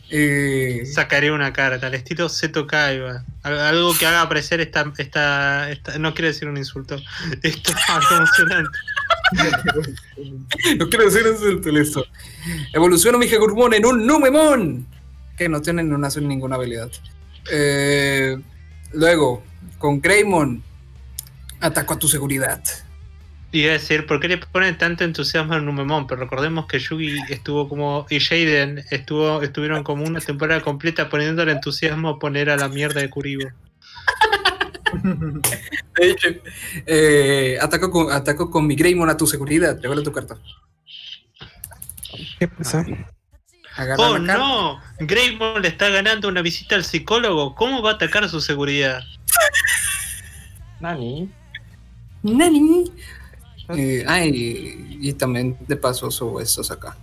[0.10, 3.26] Eh, Sacaré una carta al estilo Seto Kaiba.
[3.44, 6.96] Al- Algo que haga aparecer esta, esta, esta- No quiero decir un insulto.
[7.44, 8.78] Esto es emocionante.
[10.80, 12.06] no quiero decir eso, listo.
[12.74, 14.88] Evoluciono mi Hagurumon en un Numemon.
[15.38, 16.90] Que no tiene una, ninguna habilidad.
[17.52, 18.38] Eh,
[18.94, 19.44] luego,
[19.78, 20.64] con Greymon,
[21.60, 22.64] ataco a tu seguridad.
[23.52, 26.06] Iba a decir, ¿por qué le ponen tanto entusiasmo al Numemon?
[26.06, 28.06] Pero recordemos que Yugi estuvo como.
[28.10, 32.68] y Jaden estuvo, estuvieron como una temporada completa poniendo el entusiasmo a poner a la
[32.68, 33.50] mierda de Kuribo.
[35.96, 36.30] De hecho,
[36.86, 39.80] eh, ataco, con, ataco con mi Greymon a tu seguridad.
[39.82, 40.38] Revela tu carta.
[42.40, 42.86] ¿Qué pasa?
[43.76, 44.82] Agarra ¡Oh no!
[45.00, 47.56] Greymon le está ganando una visita al psicólogo.
[47.56, 49.04] ¿Cómo va a atacar su seguridad?
[50.80, 51.30] Nani.
[52.24, 52.92] Nani.
[53.70, 56.96] Eh, ah, y, y también de paso subo estos acá.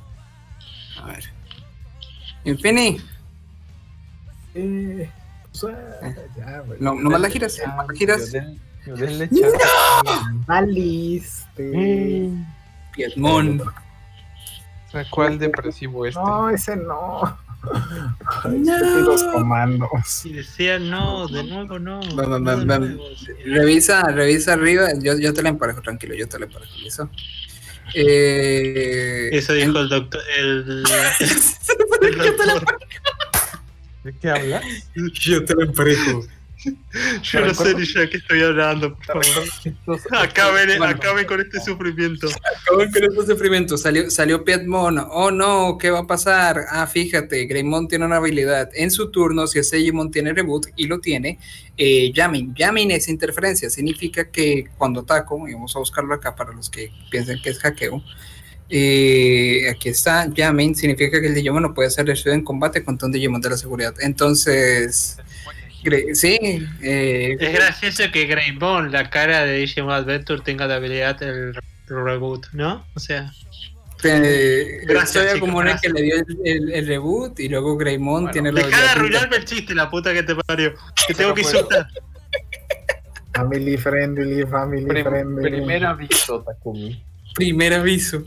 [1.02, 1.24] A ver.
[2.44, 2.98] Infini.
[4.54, 5.10] Eh,
[5.60, 6.78] pues, ah, ya, güey.
[6.80, 7.58] No, nomás la giras.
[7.66, 8.32] Nomás la giras.
[8.32, 9.46] Yodel- Yodel le echa-
[10.46, 11.62] Valiste.
[12.28, 12.46] Mm.
[12.92, 13.60] Piedmon.
[13.60, 16.20] O sea, ¿Cuál depresivo este?
[16.20, 17.36] No, ese no.
[18.44, 18.76] Ay, No.
[18.76, 20.24] estúpidos comandos.
[20.24, 22.00] Y decía, no, de nuevo no.
[22.00, 23.04] No nuevo".
[23.44, 24.88] Revisa, revisa arriba.
[25.00, 26.14] Yo, yo te la emparejo, tranquilo.
[26.14, 26.72] Yo te la emparejo.
[26.82, 27.10] ¿Listo?
[27.94, 30.20] Eh, Eso dijo el doctor.
[30.38, 30.84] El,
[32.02, 32.64] el doctor.
[34.04, 34.64] ¿De qué hablas?
[34.94, 36.24] Yo te la emparejo.
[37.22, 39.48] Yo no sé ni ya de qué estoy hablando, por favor.
[39.64, 40.84] Estos- Acaben, Bueno.
[40.96, 42.28] acaben con este sufrimiento.
[42.28, 43.76] Acaban con este sufrimiento.
[43.76, 44.98] Salió, salió Piedmon.
[45.10, 46.60] Oh no, ¿qué va a pasar?
[46.70, 48.70] Ah, fíjate, Greymon tiene una habilidad.
[48.74, 51.38] En su turno, si ese Digimon tiene reboot y lo tiene,
[51.76, 52.54] eh, Yamin.
[52.54, 53.68] Yamin es interferencia.
[53.70, 57.58] Significa que cuando ataco, y vamos a buscarlo acá para los que piensen que es
[57.58, 58.02] hackeo.
[58.70, 63.06] eh, aquí está, Yamin significa que el Digimon no puede ser destruido en combate contra
[63.06, 63.94] un Digimon de la seguridad.
[64.00, 65.18] Entonces,
[66.14, 66.38] sí,
[66.82, 71.54] eh, Es gracioso que Greymon, la cara de Digimon Adventure, tenga la habilidad del
[71.86, 72.84] reboot, ¿no?
[72.94, 73.32] O sea,
[74.06, 75.80] Eh, Gracias, soy chicos, como gracias.
[75.80, 78.88] que le dio el, el- el reboot y luego Greymon Bueno, tiene la deja de
[78.88, 80.74] arruinarme el chiste, la puta que te parió.
[81.06, 81.86] Que tengo que insultar.
[83.34, 85.50] Family friendly, family Prim- friendly.
[85.50, 87.02] primer aviso, Takumi.
[87.34, 88.22] Primer aviso.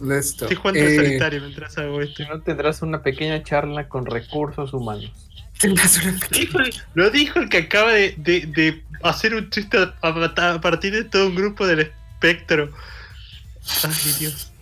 [0.00, 0.46] Listo.
[0.46, 2.24] Estoy jugando Eh, en solitario mientras hago esto.
[2.28, 5.29] No, tendrás una pequeña charla con recursos humanos.
[6.94, 10.92] Lo dijo el que acaba de, de- de hacer un chiste a, a- a partir
[10.92, 12.70] de todo un grupo del espectro.
[13.84, 14.52] Ay, Dios.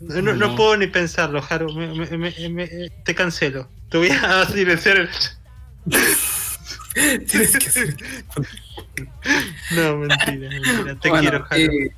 [0.00, 0.56] No, no- no No.
[0.56, 1.72] puedo ni pensarlo, Haru.
[1.74, 3.68] Me- me- me- me- te cancelo.
[3.90, 5.08] Te voy a silenciar el.
[7.26, 7.96] Tienes que hacer.
[9.72, 10.94] No, mentira, mentira.
[11.00, 11.72] Te Bueno, quiero, Jalo.
[11.72, 11.90] y,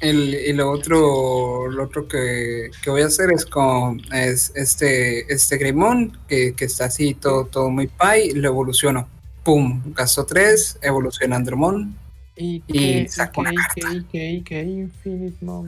[0.00, 5.32] el, y lo otro, lo otro que, que voy a hacer es con es este,
[5.32, 9.08] este Greymon, que, que está así todo, todo muy pay, lo evoluciono.
[9.44, 11.96] Pum, gasto 3, evoluciona Andromon,
[12.36, 13.88] Y Y que, saco una y carta.
[14.10, 15.66] que, y que, Infinite Mom.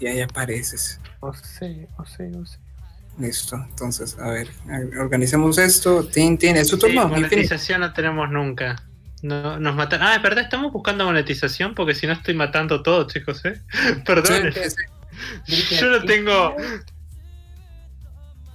[0.00, 1.00] y ahí apareces.
[1.20, 2.58] O sé, o sé, o sé.
[3.18, 4.48] Listo, entonces, a ver,
[4.98, 6.06] organicemos esto.
[6.06, 7.02] Tin, tin, es tu Sí, turno.
[7.02, 7.20] Infinite.
[7.36, 8.82] monetización no tenemos nunca.
[9.22, 10.02] No, nos matan.
[10.02, 13.60] Ah, es verdad, estamos buscando monetización porque si no estoy matando todo, chicos, ¿eh?
[14.06, 14.52] Perdón.
[15.46, 16.56] Sí, sí, Yo no tengo.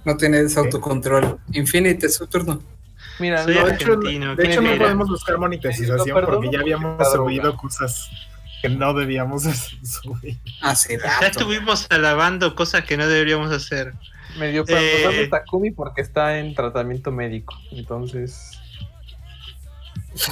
[0.04, 1.38] no tienes autocontrol.
[1.52, 2.62] Infinite, es tu turno.
[3.18, 4.36] Mira, Soy no, de hecho, argentino.
[4.36, 8.10] de hecho no ¿qué podemos buscar monetización porque ya habíamos subido cosas
[8.60, 9.44] que no debíamos
[9.82, 10.36] subir.
[10.60, 11.26] Hace Ya rato.
[11.26, 13.94] estuvimos alabando cosas que no deberíamos hacer.
[14.38, 14.66] medio Eh.
[14.66, 17.54] perdonando a Takumi porque está en tratamiento médico.
[17.70, 18.55] Entonces.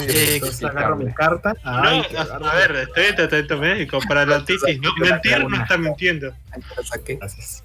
[0.00, 1.54] Eh, Entonces agarro mi carta.
[1.62, 4.80] Ay, a, ver, estoy en tratamiento médico para la otitis.
[4.80, 6.32] No, mentir no está mintiendo.
[6.84, 7.16] Saqué.
[7.16, 7.62] Gracias.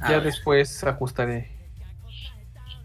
[0.00, 0.24] A Ya ver.
[0.24, 1.50] después ajustaré.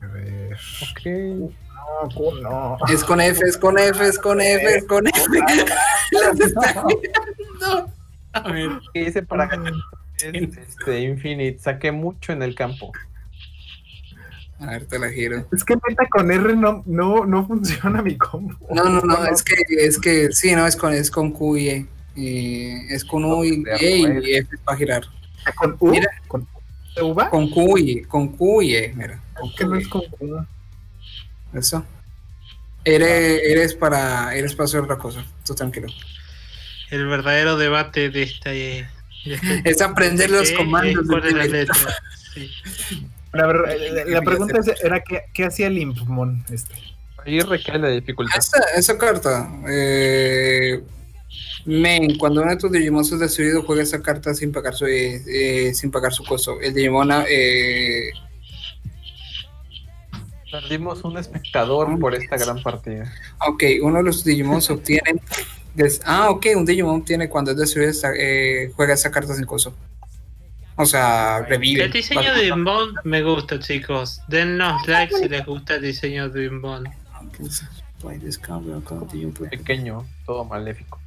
[0.02, 0.54] A ver.
[0.54, 1.06] Ok.
[1.06, 2.78] No, ¿cómo no.
[2.88, 5.20] Es con F, es con F, es con F, es con F.
[6.12, 7.92] Las está mirando.
[8.34, 8.70] A ver.
[8.94, 9.50] ¿Qué hice para
[10.22, 11.60] este, Infinite?
[11.60, 12.92] Saqué mucho en el campo.
[14.60, 15.46] A ver, te la giro.
[15.52, 18.56] Es que neta con R no, no, no funciona mi combo.
[18.74, 21.70] No, no, no, es que, es que, sí, no, es con, es con Q y
[21.70, 21.86] E.
[22.16, 25.04] Y es con U y E y F para girar.
[25.56, 25.90] ¿Con U?
[25.92, 26.08] Mira.
[26.28, 26.48] ¿Con
[27.02, 27.30] uva?
[27.30, 29.22] Con Q y E, con Q y E, mira.
[29.34, 30.38] Con que no Q es con U.
[31.54, 31.60] E.
[31.60, 31.86] Eso.
[32.86, 35.26] Eres, eres para, eres para hacer otra cosa.
[35.46, 35.88] Tú tranquilo.
[36.92, 38.54] El verdadero debate de esta.
[38.54, 38.88] eh,
[39.26, 40.56] de este- Es aprender los ¿Qué?
[40.56, 41.76] comandos Es es la letra.
[42.34, 42.52] Sí.
[43.36, 46.74] La pregunta es, era ¿qué, qué hacía el Impmon este?
[47.26, 48.38] Ahí recae la dificultad.
[48.38, 49.50] Esa, esa carta.
[49.70, 50.82] Eh,
[51.66, 55.22] men, cuando uno de tus Digimon es destruido, juega esa carta sin pagar su, eh,
[55.28, 56.62] eh, sin pagar su costo.
[56.62, 58.12] El Digimon eh,
[60.52, 63.12] Perdimos un espectador por esta gran partida.
[63.48, 65.16] Ok, uno de los Digimon se obtiene.
[65.74, 69.74] des- ah, ok, un Digimon obtiene cuando es destruido, eh, juega esa carta sin costo.
[70.78, 71.86] O sea, revive.
[71.86, 74.22] El diseño de Inbound me gusta, chicos.
[74.28, 76.90] Dennos like si les gusta el diseño de Inbound.
[79.50, 81.00] Pequeño, todo maléfico.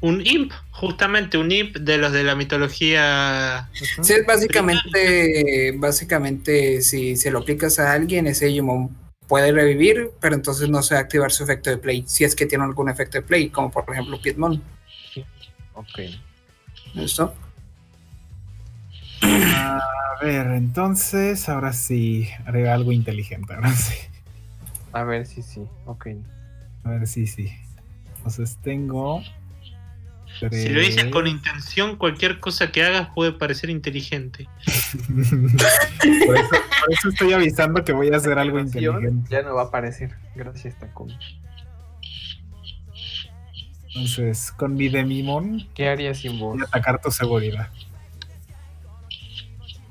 [0.00, 3.68] Un imp, justamente un imp de los de la mitología.
[3.72, 8.96] Sí, es básicamente, básicamente, si se lo aplicas a alguien, ese Digimon
[9.26, 12.34] puede revivir, pero entonces no se va a activar su efecto de play, si es
[12.34, 14.62] que tiene algún efecto de play, como por ejemplo Pitmon.
[15.74, 15.98] Ok.
[16.94, 17.34] ¿Listo?
[19.22, 19.80] A
[20.22, 23.54] ver, entonces, ahora sí, haré algo inteligente.
[23.54, 23.94] Ahora sí.
[24.92, 25.62] A ver si sí.
[25.86, 26.08] Ok.
[26.84, 27.52] A ver, sí, sí.
[28.16, 29.22] Entonces tengo.
[30.50, 34.46] Si lo dices con intención, cualquier cosa que hagas puede parecer inteligente.
[35.06, 39.28] por, eso, por eso estoy avisando que voy a hacer algo inteligente.
[39.30, 40.14] Ya no va a aparecer.
[40.36, 41.18] Gracias, Takumi.
[43.88, 46.54] Entonces, con mi Demimon ¿Qué harías sin vos?
[46.54, 47.68] voy a atacar tu seguridad.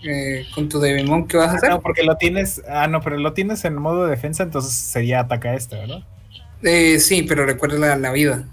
[0.04, 1.70] Eh, con tu Digimon, ¿qué vas a hacer?
[1.70, 2.62] No, porque lo tienes.
[2.70, 6.04] Ah, no, pero lo tienes en modo de defensa, entonces sería ataca este, ¿verdad?
[6.64, 8.46] Eh, sí, pero recuerda la, la vida.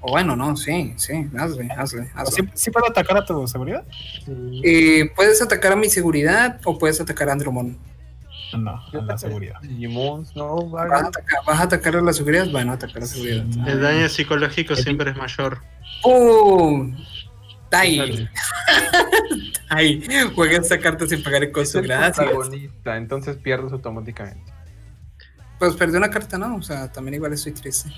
[0.00, 2.42] O bueno, no, sí, sí, hazle, hazle, hazle.
[2.44, 3.84] ¿Sí, sí puedo atacar a tu seguridad?
[4.26, 4.60] Sí.
[4.62, 7.78] Eh, puedes atacar a mi seguridad o puedes atacar a Andromon.
[8.58, 9.60] No, a la seguridad.
[9.62, 12.46] No, ¿Vas a atacar, vas a, atacar a la seguridad?
[12.52, 13.44] Bueno, atacar a la seguridad.
[13.66, 15.62] El daño psicológico siempre es mayor.
[16.02, 16.94] ¡Pum!
[17.74, 18.28] ¡Tai!
[19.68, 20.06] ¡Ay!
[20.34, 22.28] Juega esta carta sin pagar el costo, gracias.
[22.84, 24.52] entonces pierdes automáticamente.
[25.58, 26.56] Pues perdí una carta, ¿no?
[26.56, 27.90] O sea, también igual estoy triste.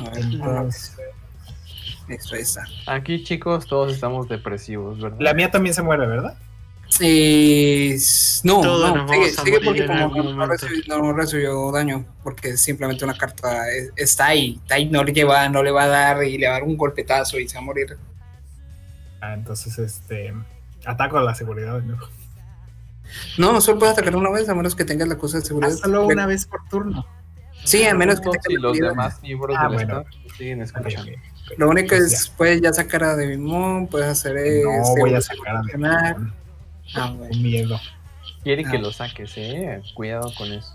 [0.00, 0.96] A ver, Entonces,
[2.08, 2.64] esto ahí está.
[2.86, 5.18] Aquí, chicos, todos estamos depresivos, ¿verdad?
[5.20, 6.36] la mía también se muere, ¿verdad?
[7.00, 7.96] Eh,
[8.44, 13.04] no, Todos no, sigue, sigue porque como no, recibió, no recibió daño, porque es simplemente
[13.04, 16.24] una carta es- está ahí, está ahí, no le lleva, no le va a dar
[16.24, 17.96] y le va a dar un golpetazo y se va a morir.
[19.24, 20.34] Ah, entonces, este.
[20.86, 21.80] Ataco a la seguridad.
[21.80, 21.98] ¿no?
[23.38, 25.72] No, solo puedes atacar una vez a menos que tengas la cosa de seguridad.
[25.74, 27.06] Ah, solo una vez por turno.
[27.64, 30.04] Sí, a menos que tengas los demás miembros Ah, del bueno.
[31.56, 35.20] Lo único Pues es, puedes ya sacar a Devimon, puedes hacer No este, voy a
[35.20, 35.62] sacar a.
[35.62, 36.34] Demimon.
[36.94, 37.38] Ah, bueno.
[37.38, 37.80] Miedo.
[38.42, 39.80] Quiere que lo saques, eh.
[39.94, 40.70] Cuidado con eso.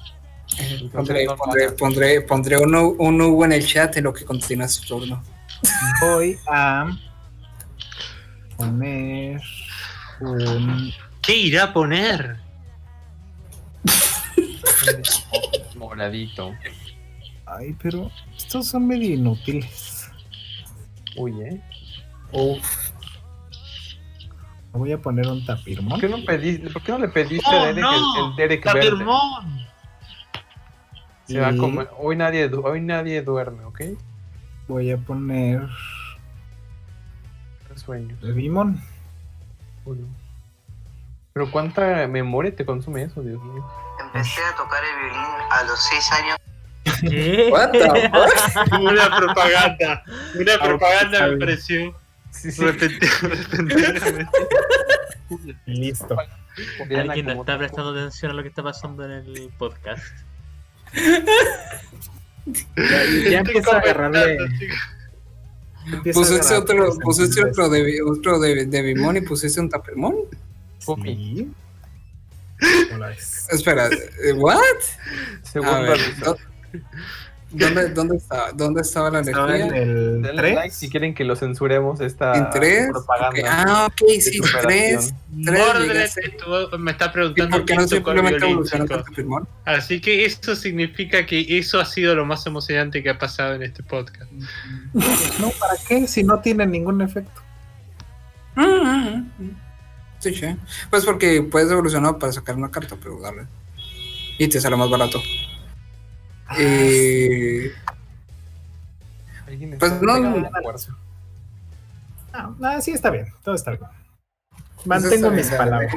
[0.60, 4.68] Eh, Pondré, pondré, pondré, pondré un, un U en el chat en lo que continúa
[4.68, 5.22] su turno.
[6.02, 6.90] Voy a
[8.60, 9.42] poner
[10.20, 10.92] un.
[11.22, 12.38] ¿Qué irá a poner?
[15.76, 16.54] Moradito.
[17.46, 20.10] Ay, pero estos son medio inútiles.
[21.16, 21.62] Uy, ¿eh?
[22.32, 22.92] Uf.
[24.72, 26.00] Me voy a poner un ¿Por tapirmón.
[26.00, 28.26] qué no, pediste, ¿por qué no le pediste a ¡Oh, Derek no!
[28.26, 28.80] el, el Derek verde?
[28.82, 29.60] Tapirmón.
[31.26, 33.82] Se va a comer- Hoy nadie, hoy nadie duerme, ¿ok?
[34.68, 35.68] Voy a poner
[37.90, 38.16] Sueño.
[38.22, 38.80] Devimon.
[39.86, 39.98] Uy.
[41.34, 43.68] Pero cuánta memoria te consume eso, Dios mío.
[44.00, 46.38] Empecé a tocar el violín a los 6 años.
[47.10, 47.52] ¿Qué?
[48.80, 50.04] Una propaganda.
[50.40, 52.62] Una propaganda me pareció Sí, sí.
[52.62, 53.10] repenti-
[53.50, 54.28] repentinamente.
[55.66, 56.16] Listo.
[56.80, 57.58] Alguien no está tú.
[57.58, 60.04] prestando atención a lo que está pasando en el podcast.
[60.94, 64.38] Ya, ya empieza a agarrarle.
[66.14, 70.16] Pusiste otro, pusiste otro de, otro de, de Bimón y pusiste un tapermón.
[70.86, 71.16] Pupi.
[71.16, 71.54] Sí.
[73.52, 74.60] Espera, eh, ¿what?
[75.64, 76.36] A
[77.50, 77.90] Segundo ver, aviso.
[77.90, 79.82] ¿dó- ¿dónde, dónde, estaba, ¿dónde estaba la Estaba en energía?
[79.84, 80.56] el Denle 3.
[80.56, 83.42] like si quieren que lo censuremos esta ¿En propaganda.
[83.48, 84.70] Ah, ok, de sí, superación.
[84.70, 85.14] tres.
[85.46, 86.26] Tres Mordred llegaste.
[86.28, 88.48] estuvo- me está ¿Y preguntando por qué no simplemente
[88.88, 89.48] tapermón?
[89.66, 93.64] Así que eso significa que eso ha sido lo más emocionante que ha pasado en
[93.64, 94.32] este podcast.
[95.40, 96.08] No, ¿para qué?
[96.08, 97.42] Si no tiene ningún efecto.
[98.56, 99.58] Mm, mm, mm.
[100.20, 100.48] Sí, sí.
[100.90, 103.44] Pues porque puedes evolucionar para sacar una carta, pero dale.
[104.38, 105.20] Y te sale más barato.
[106.50, 107.72] Ah, Eh,
[109.80, 110.96] Pues no- puerta.
[112.34, 113.28] Ah, ah, sí, está bien.
[113.44, 113.84] Todo está bien.
[114.86, 115.96] Mantengo mis bien, palabras.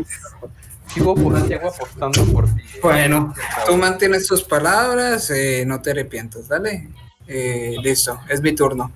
[0.89, 2.63] Sigo, apostando por ti.
[2.83, 3.35] Bueno,
[3.67, 6.89] tú mantienes tus palabras, eh, no te arrepientas, dale.
[7.27, 8.91] Eh, listo, es mi turno.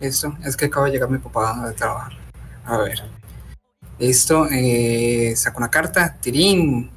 [0.00, 2.12] Listo, es que acaba de llegar mi papá de trabajar.
[2.64, 3.02] A ver.
[3.98, 6.90] Listo, eh, saco una carta, tirín.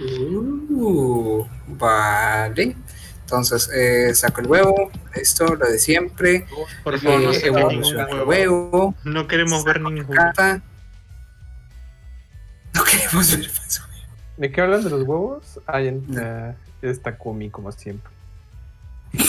[0.00, 2.76] Uh, vale.
[3.22, 6.46] Entonces, eh, saco el huevo, listo, lo de siempre.
[6.84, 8.28] Por favor, no Eh, se ningún evoluciona el huevo.
[8.70, 8.94] huevo.
[9.04, 10.62] No queremos ver ningún carta.
[12.74, 13.82] No queremos ver falso.
[14.36, 15.60] ¿De qué hablan de los huevos?
[15.66, 15.94] Ah, ya
[16.82, 18.10] está Kumi, como siempre.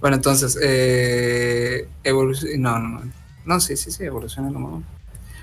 [0.00, 3.12] Bueno, entonces, eh, evoluc- no, no, no,
[3.44, 4.84] no, sí, sí, sí, evoluciona el mamón.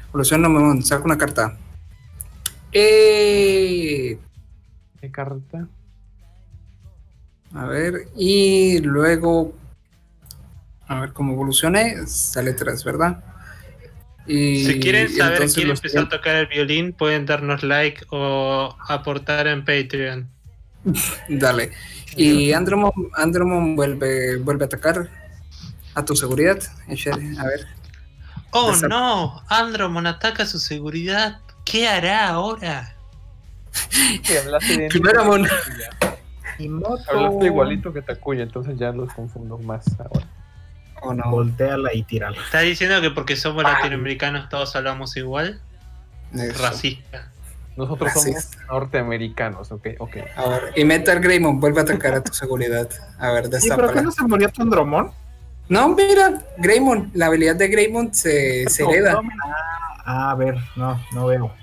[0.09, 1.55] Evoluciona el mamón, saco una carta.
[2.71, 4.17] Eh,
[5.01, 5.67] ¿Qué carta?
[7.55, 9.55] a ver, y luego,
[10.87, 13.23] a ver cómo evolucione, sale 3, ¿verdad?
[14.27, 19.47] Y Si quieren saber quién empezó a tocar el violín, pueden darnos like o aportar
[19.47, 20.29] en Patreon.
[21.29, 21.71] Dale.
[22.15, 25.09] Y Andromon, Andromon vuelve, vuelve a atacar
[25.95, 26.59] a tu seguridad.
[26.87, 27.67] A ver.
[28.51, 31.39] Oh no, Andromon ataca su seguridad.
[31.69, 32.95] ¿Qué hará ahora?
[34.25, 35.47] Que hablaste de Mon.
[37.07, 40.25] Hablaste igualito que Takuya, entonces ya los confundo más ahora.
[41.01, 41.29] ¿O no?
[41.29, 42.37] Volteala y tírala.
[42.43, 45.61] ¿Estás diciendo que porque somos latinoamericanos todos hablamos igual?
[46.33, 46.61] Eso.
[46.61, 47.31] Racista.
[47.77, 50.17] Nosotros somos norteamericanos, ok, ok.
[50.35, 52.89] A ver, y Metal Greymon vuelve a atacar a tu seguridad.
[53.19, 55.11] A ver, ¿Y pero qué no se murió tu Andromon?
[55.69, 59.21] No, mira, Greymon, la habilidad de Greymon se, se hereda.
[60.03, 61.58] Ah, a ver, no, no veo.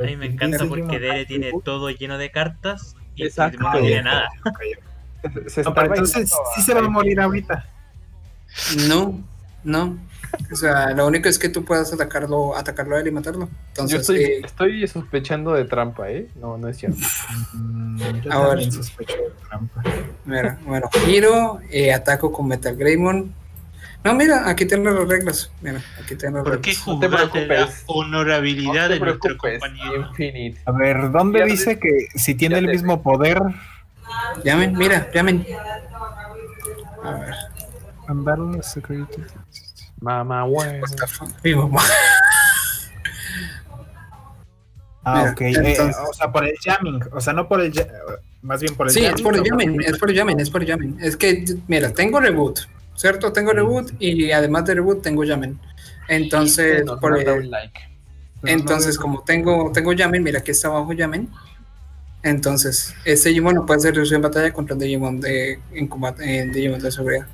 [0.00, 3.58] A mí me encanta porque Dere Active tiene todo lleno de cartas y Exacto.
[3.60, 4.28] No tiene nada.
[5.48, 7.68] Se, No, pero entonces sí se va a morir ahorita.
[8.88, 9.20] No,
[9.64, 9.98] no.
[10.52, 13.46] O sea, lo único es que tú puedas atacarlo, atacarlo a él y matarlo.
[13.46, 16.28] Yo Entonces, estoy, eh, estoy sospechando de trampa, ¿eh?
[16.36, 16.98] No, no es cierto.
[17.54, 18.70] Mm, yo Ahora.
[18.70, 19.82] sospecho de trampa.
[20.24, 23.34] mira, bueno, giro, eh, ataco con Metal Greymon.
[24.08, 25.50] No, mira, aquí tengo las reglas.
[25.60, 26.86] Mira, aquí tengo las ¿Por qué reglas.
[26.86, 27.08] No te
[27.46, 29.96] la honorabilidad No te de nuestro compañero?
[30.10, 30.60] Infinite.
[30.64, 32.76] A ver, ¿dónde Pierde- dice que si tiene el pierde.
[32.78, 33.38] mismo poder,
[34.42, 35.46] Llamen, mira, llamen.
[37.04, 37.34] A ver,
[38.40, 39.22] una security?
[40.00, 40.46] Mamá,
[41.06, 41.82] fuck, mi mamá.
[45.04, 45.40] Ah, Mira, ok.
[45.42, 47.00] eh, entonces- o sea, por el jamming.
[47.12, 47.72] O sea, no por el.
[48.40, 49.24] Más bien por el Sí, es jamming.
[49.24, 50.96] por el llamen, es por el llamen, es por el llamen.
[51.00, 52.60] Es que, mira, tengo reboot,
[52.98, 53.32] ¿cierto?
[53.32, 55.58] Tengo reboot y además de reboot tengo llamen.
[56.08, 57.80] Entonces, Nos por manda el- un like.
[58.42, 61.28] No Entonces, como tengo, tengo Yamen, mira aquí está abajo Yamen.
[62.22, 66.40] Entonces, ese Digimon no puede ser reducido en batalla contra un Digimon de, en combate,
[66.40, 67.26] en Digimon de seguridad.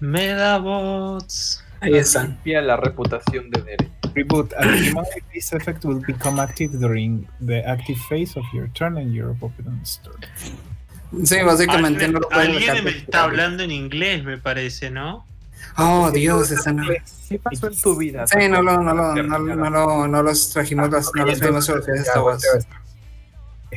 [0.00, 1.62] Medabots.
[1.80, 2.28] Ahí están.
[2.28, 3.90] Limpia la reputación de Dere.
[4.14, 4.52] Reboot.
[4.54, 8.96] A Digimon with this effect will become active during the active phase of your turn
[8.96, 10.14] and your opponent's turn.
[11.24, 14.90] Sí, básicamente no Alguien, lo pueden alguien dejar me está hablando en inglés, me parece,
[14.90, 15.26] ¿no?
[15.76, 16.80] Oh, Dios, están.
[17.28, 18.26] ¿Qué pasó en tu vida?
[18.26, 21.38] Sí, no, lo- no, lo- no, lo- no, lo- no los trajimos, las, no los
[21.38, 22.42] trajimos soluciones esta voz.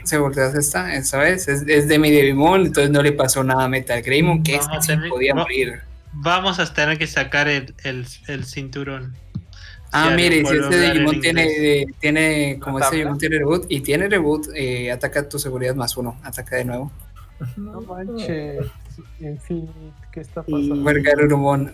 [0.03, 1.47] se volteas esta, vez.
[1.47, 4.77] Es, es de mi Devimon, entonces no le pasó nada a Metal Greymon, que este
[4.85, 5.79] tener- podía va- morir.
[6.13, 9.15] Vamos a tener que sacar el, el, el cinturón.
[9.91, 11.45] Ah, Si mire, si este Digimon tiene,
[11.81, 12.97] eh, tiene, como ¿La este?
[12.97, 16.91] Digimon tiene reboot, y tiene reboot, eh, ataca tu seguridad más uno, ataca de nuevo.
[17.55, 18.65] No manches.
[19.19, 19.69] En fin,
[20.11, 20.75] ¿qué está pasando?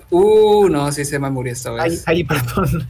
[0.10, 2.04] Uh, no, sí se me murió esta vez.
[2.06, 2.90] ay, perdón.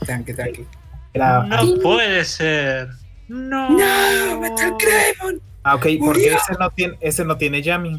[0.00, 0.66] Tranqui, tranqui.
[1.14, 2.88] Era- No puede ser.
[3.28, 3.70] No.
[3.70, 4.40] ¡No!
[4.40, 5.40] ¡Metal Greymon!
[5.62, 7.98] Ah, ok, porque ese no tiene, ese no tiene jamming.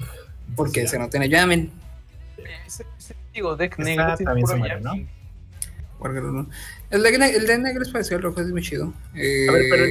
[0.55, 1.71] Porque ese no tiene Yamen.
[2.67, 4.15] Ese- ese, digo, deck negro.
[4.23, 4.93] también se muere, ¿no?
[6.91, 8.93] El de, el de negro es parecido al rojo, es muy chido.
[9.15, 9.85] Eh, A ver, pero-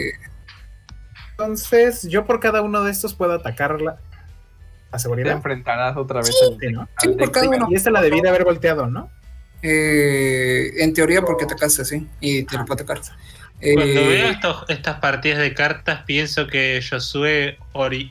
[1.39, 3.99] Entonces, yo por cada uno de estos puedo atacar la, la
[4.93, 5.33] Te seguridad.
[5.33, 6.89] enfrentarás otra vez al Sí, ¿no?
[7.01, 7.67] Sí, al por cada uno.
[7.71, 9.11] Y esta la debí de haber volteado, ¿no?
[9.67, 13.01] eh, en teoría, porque atacaste así, y te lo puedo atacar.
[13.01, 17.57] Cuando Eh, veo estos- estas partidas de cartas, pienso que Josué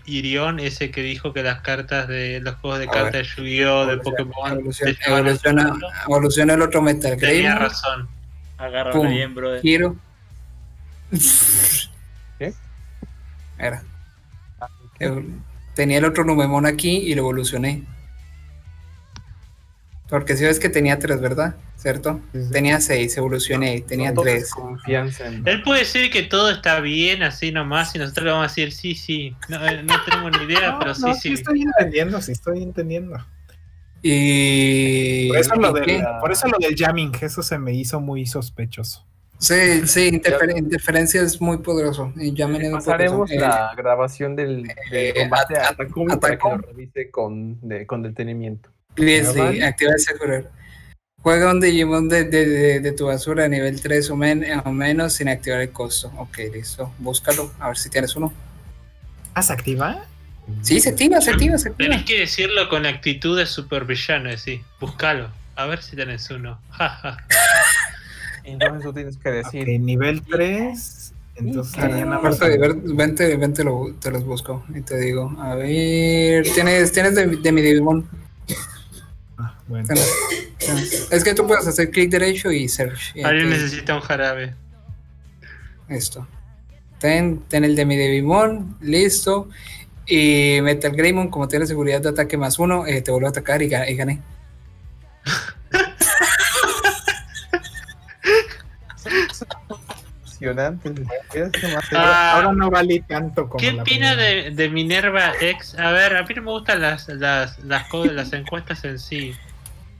[0.08, 3.86] Irión, ese que dijo que las cartas de los juegos de A cartas de Yu-Gi-Oh!
[3.86, 8.08] de Pokémon evoluciona, al evoluciona, el otro Metal tenía razón.
[8.92, 9.10] Pum.
[9.10, 9.62] bien, brother.
[9.62, 9.96] Giro.
[13.66, 13.84] Era.
[15.76, 17.84] Tenía el otro Numemon aquí y lo evolucioné.
[20.10, 21.56] Porque si ves que tenía tres, ¿verdad?
[21.76, 22.22] ¿Cierto?
[22.34, 22.52] Sí, sí.
[22.52, 24.52] Tenía seis, evolucioné, tenía No tres.
[24.52, 28.46] confianza en Él puede decir que todo está bien así nomás y nosotros le vamos
[28.46, 29.36] a decir sí, sí.
[29.50, 31.34] No, eh, no tenemos ni idea, No, pero sí, no, sí.
[31.34, 33.18] estoy entendiendo, sí estoy entendiendo.
[34.04, 35.30] Y.
[35.30, 38.26] Por eso, lo ¿y del, por eso lo del jamming, eso se me hizo muy
[38.26, 39.04] sospechoso.
[39.44, 42.14] Sí, sí, interfer- interferencia es muy poderoso.
[42.16, 43.34] Y ya me he Pasaremos poderoso.
[43.34, 47.60] Eh, la grabación del, del eh, combate at- a Takumi para que lo revise con,
[47.68, 48.70] de- con detenimiento.
[48.98, 49.66] Ah, vale.
[49.66, 50.50] activa ese curar.
[51.22, 54.72] Juega un Digimon de, de, de, de tu basura a nivel 3 o, men- o
[54.72, 56.12] menos sin activar el costo.
[56.18, 56.94] Ok, listo.
[57.00, 58.32] Búscalo, a ver si tienes uno.
[59.34, 60.06] ¿Ah, se activa?
[60.62, 61.90] Sí, se activa, se activa, se activa.
[61.90, 64.62] Tenés que decirlo con actitud de supervillano, sí.
[64.80, 65.30] Búscalo.
[65.56, 66.60] A ver si tenés uno.
[66.72, 67.18] Ja, ja.
[68.44, 71.14] Entonces tú tienes que decir, Ok, nivel 3.
[71.36, 72.40] Entonces Ah, nada más.
[72.96, 75.34] Vente, vente, lo- te los busco y te digo.
[75.40, 78.08] A ver, tienes, tienes de, de mi Digimon.
[79.38, 79.88] Ah, bueno.
[79.88, 80.14] Tienes-
[80.58, 81.08] tienes.
[81.12, 83.16] Es que tú puedes hacer clic derecho y search.
[83.16, 84.54] y Alguien necesita un jarabe.
[85.90, 86.28] Esto.
[87.00, 89.50] Ten, ten el de mi Devimon, listo.
[90.06, 93.62] Y Metal Greymon, como tiene seguridad de ataque más uno, eh, te vuelve a atacar
[93.62, 94.22] y, y gané.
[101.94, 105.78] Ah, Ahora no valí tanto como ¿Qué la opina de, de Minerva X?
[105.78, 109.34] A ver, a mí no me gustan las, las, las, las encuestas en sí.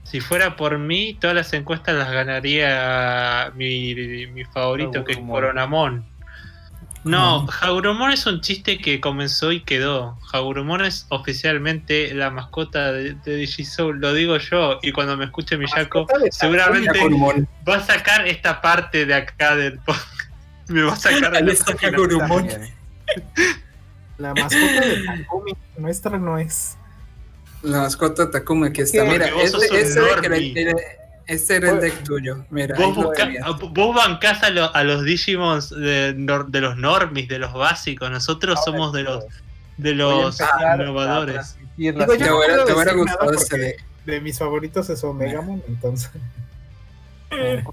[0.04, 3.94] Si fuera por mí, todas las encuestas las ganaría mi,
[4.26, 5.18] mi favorito, que es.
[5.18, 6.04] Coronamon.
[7.04, 10.18] No, Hagurumon es un chiste que comenzó y quedó.
[10.32, 15.58] Hagurumon es oficialmente la mascota de, de Digisoul, lo digo yo, y cuando me escuche
[15.58, 16.98] Miyako, seguramente
[17.68, 20.13] va a sacar esta parte de acá del podcast.
[20.68, 21.74] Me va a sacar de Ahí la está.
[21.86, 22.48] Hagurumon.
[24.18, 26.76] La mascota de Takumi nuestra no es.
[27.62, 29.02] La mascota Takuma, aquí está.
[29.04, 29.08] ¿Qué?
[29.10, 29.82] Mira, Porque vos sos este, de
[30.20, 30.26] que
[31.56, 32.44] era el deck tuyo.
[32.50, 33.28] Mira, Vos, busca-
[33.72, 38.10] vos bancás a, lo- a los Digimons de, de los normis, de los básicos.
[38.10, 39.24] Nosotros somos de los
[39.78, 41.56] de Voy a los a innovadores.
[41.76, 42.16] Digo, yo Te
[42.56, 42.72] no te
[43.36, 43.84] este porque- deck.
[44.04, 46.10] De mis favoritos es Omegamon, entonces.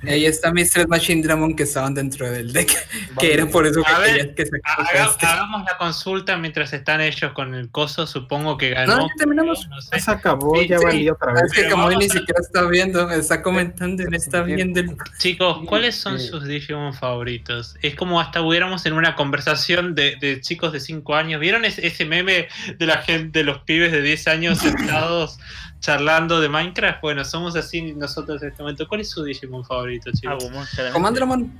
[0.03, 2.71] Y ahí está mis tres Machine Dramon que estaban dentro del deck.
[3.19, 5.25] Que era por eso que ver, que se Haga- sacaste.
[5.27, 8.07] hagamos la consulta mientras están ellos con el coso.
[8.07, 8.97] Supongo que ganó.
[8.97, 9.67] No, ya terminamos.
[9.69, 9.89] No sé.
[9.93, 10.85] Ya se acabó, Sí, ya sí.
[10.85, 11.51] valí otra Es vez.
[11.53, 14.97] que Pero como él ni siquiera está viendo, está comentando y no está viendo el...
[15.19, 16.27] Chicos, ¿cuáles son Sí.
[16.27, 17.75] sus Digimon favoritos?
[17.83, 21.39] Es como hasta hubiéramos en una conversación de, de chicos de 5 años.
[21.39, 22.47] ¿Vieron ese, ese meme
[22.79, 25.37] de la gente, de los pibes de 10 años sentados
[25.81, 27.01] charlando de Minecraft?
[27.01, 28.87] Bueno, somos así nosotros en este momento.
[28.87, 30.41] ¿Cuál es su Digimon favorito, chicos?
[30.41, 30.93] Agumon, claramente.
[30.93, 31.59] Comandramon.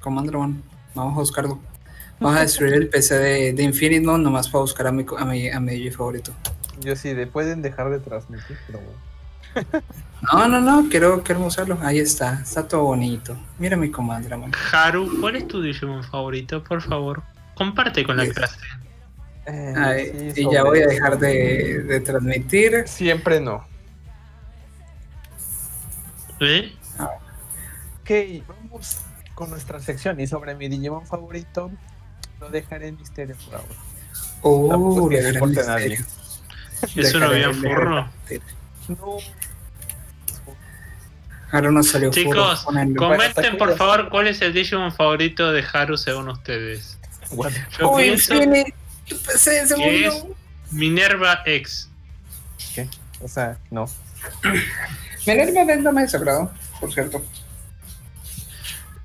[0.00, 0.62] Comandramon.
[0.94, 1.60] Vamos a buscarlo.
[2.20, 5.24] Vamos a destruir el PC de, de Infinite Mon nomás para buscar a mi, a
[5.24, 6.32] mi, a mi Digi favorito.
[6.80, 9.84] Yo sí, de, pueden dejar de transmitir, pero bueno.
[10.32, 11.78] No, no, no, quiero, quiero usarlo.
[11.82, 13.36] Ahí está, está todo bonito.
[13.58, 14.50] Mira mi Comandramon.
[14.72, 16.64] Haru, ¿cuál es tu Digimon favorito?
[16.64, 17.22] Por favor,
[17.54, 18.56] comparte con la clase.
[19.46, 20.90] Eh, Ay, sí, y ya voy a eso.
[20.90, 22.84] dejar de, de transmitir.
[22.86, 23.64] Siempre no.
[26.40, 26.72] ¿Eh?
[26.98, 28.98] Ok, vamos
[29.34, 30.18] con nuestra sección.
[30.20, 31.70] Y sobre mi Digimon favorito,
[32.40, 33.74] lo dejaré en misterio por ahora.
[34.42, 35.88] Oh, Tampoco es que la gran importe a nadie.
[36.82, 37.08] misterio.
[37.08, 38.08] ¿Es uno Dejaré- bien furro?
[38.88, 39.16] No.
[41.52, 42.64] Ahora no salió furro, Chicos.
[42.64, 46.98] Bueno, comenten por favor cuál es el Digimon favorito de Haru según ustedes.
[47.30, 47.52] What?
[47.78, 48.74] Yo pienso Infinity,
[49.14, 50.12] PC se murió.
[50.12, 50.24] es
[50.70, 51.88] Minerva X.
[52.74, 52.88] ¿Qué?
[53.20, 53.86] O sea, no.
[55.26, 57.24] Minerva Vez no me desagrado, por cierto.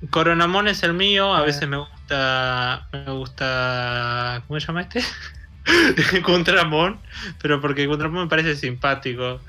[0.09, 2.87] Coronamon es el mío, a veces me gusta.
[2.91, 4.43] Me gusta.
[4.47, 5.03] ¿Cómo se llama este?
[6.23, 6.99] Contramon,
[7.41, 9.39] pero porque Contramon me parece simpático.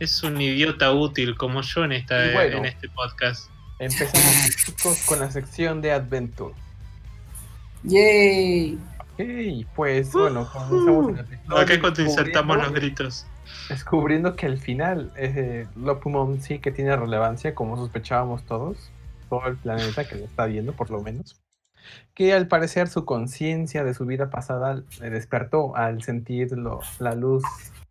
[0.00, 2.58] Es un idiota útil como yo en, esta, bueno.
[2.58, 3.48] en este podcast.
[3.78, 6.54] Empezamos, chicos, con la sección de Adventure.
[7.84, 8.78] Yay.
[9.22, 13.26] Ok, pues bueno, comenzamos el cuando insertamos los gritos.
[13.68, 18.90] Descubriendo que al final eh, Lopumon sí que tiene relevancia, como sospechábamos todos,
[19.28, 21.40] todo el planeta que lo está viendo, por lo menos.
[22.14, 27.14] Que al parecer su conciencia de su vida pasada le despertó al sentir lo- la
[27.14, 27.42] luz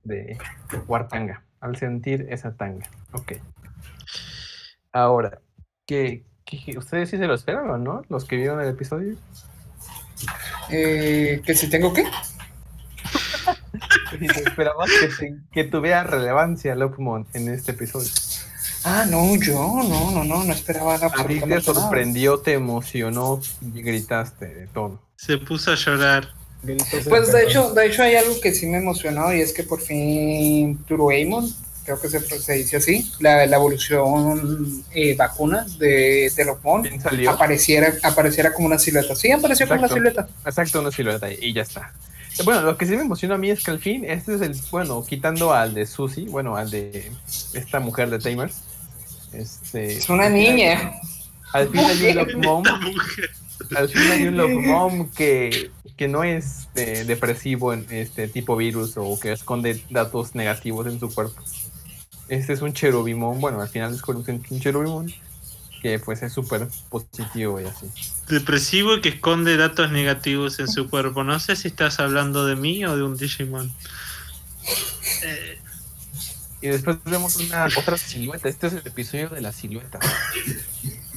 [0.04, 0.38] de
[0.88, 2.88] Wartanga, al sentir esa tanga.
[3.12, 3.34] Ok.
[4.92, 5.40] Ahora,
[5.86, 8.04] que, que- ustedes sí se lo esperaban, ¿no?
[8.10, 9.16] Los que vieron el episodio.
[10.72, 12.04] Eh, ¿Que si tengo qué?
[14.22, 18.10] Esperaban que, te- que tuviera relevancia Lopumon en este episodio.
[18.84, 19.54] Ah, no, yo,
[19.88, 21.12] no, no, no, no esperaba nada.
[21.18, 25.00] A ti te sorprendió, te emocionó y gritaste de todo.
[25.16, 26.30] Se puso a llorar.
[26.64, 29.64] Gritos Pues de hecho, de hecho hay algo que sí me emocionó y es que
[29.64, 31.48] por fin Turueimon,
[31.84, 38.54] creo que se, se dice así, la, la evolución eh, vacuna de, de apareciera, apareciera
[38.54, 39.16] como una silueta.
[39.16, 40.28] Sí, apareció como una silueta.
[40.46, 41.94] Exacto, una silueta y ya está.
[42.46, 44.56] Bueno, lo que sí me emociona a mí es que al fin, este es el,
[44.72, 47.12] bueno, quitando al de Susie, bueno, al de
[47.54, 48.62] esta mujer de Tamers.
[49.34, 50.94] Este, Es una niña.
[51.54, 52.64] Al fin hay un Love Mom,
[53.76, 58.56] al fin hay un Love Mom que, que no es eh, depresivo en este tipo
[58.56, 61.44] virus o que esconde datos negativos en su cuerpo.
[62.28, 65.14] Este es un cherubimón, bueno, al final descubrimos que es un cherubimón
[65.82, 67.88] que pues es súper positivo y así.
[68.30, 71.24] Depresivo y que esconde datos negativos en su cuerpo.
[71.24, 73.74] No sé si estás hablando de mí o de un Digimon.
[75.24, 75.58] Eh,
[76.62, 78.48] Y después vemos una otra silueta.
[78.48, 80.00] Este es el episodio de la silueta.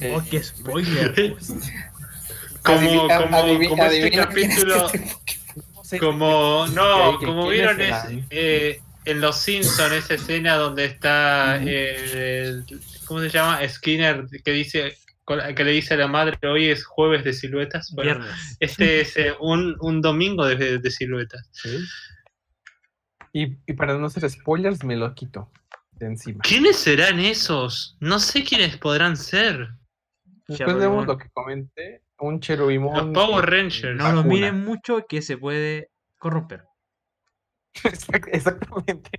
[0.01, 1.35] Eh, Oh, qué spoiler.
[2.63, 4.89] como Adivi- como, adivi- como este adivina capítulo.
[4.91, 7.95] este Como, no, ¿Qué- como vieron es
[8.31, 12.65] eh, en Los Simpsons, esa escena donde está, eh, el-
[13.05, 13.59] ¿cómo se llama?
[13.67, 14.97] Skinner, que dice
[15.55, 17.91] que le dice a la madre, hoy es jueves de siluetas.
[17.95, 18.57] Bueno, Viernes.
[18.59, 21.49] este es eh, un, un domingo de, de siluetas.
[21.51, 21.79] Sí.
[23.33, 25.51] Y, y para no hacer spoilers, me lo quito
[25.93, 26.41] de encima.
[26.43, 27.97] ¿Quiénes serán esos?
[27.99, 29.67] No sé quiénes podrán ser.
[30.47, 32.03] Después vemos lo que comenté.
[32.19, 33.11] Un cherubimón.
[33.11, 33.97] Los Power Rangers.
[33.97, 34.33] No lo vacuna.
[34.33, 36.63] miren mucho que se puede corromper.
[37.83, 39.09] Exact- Exactamente.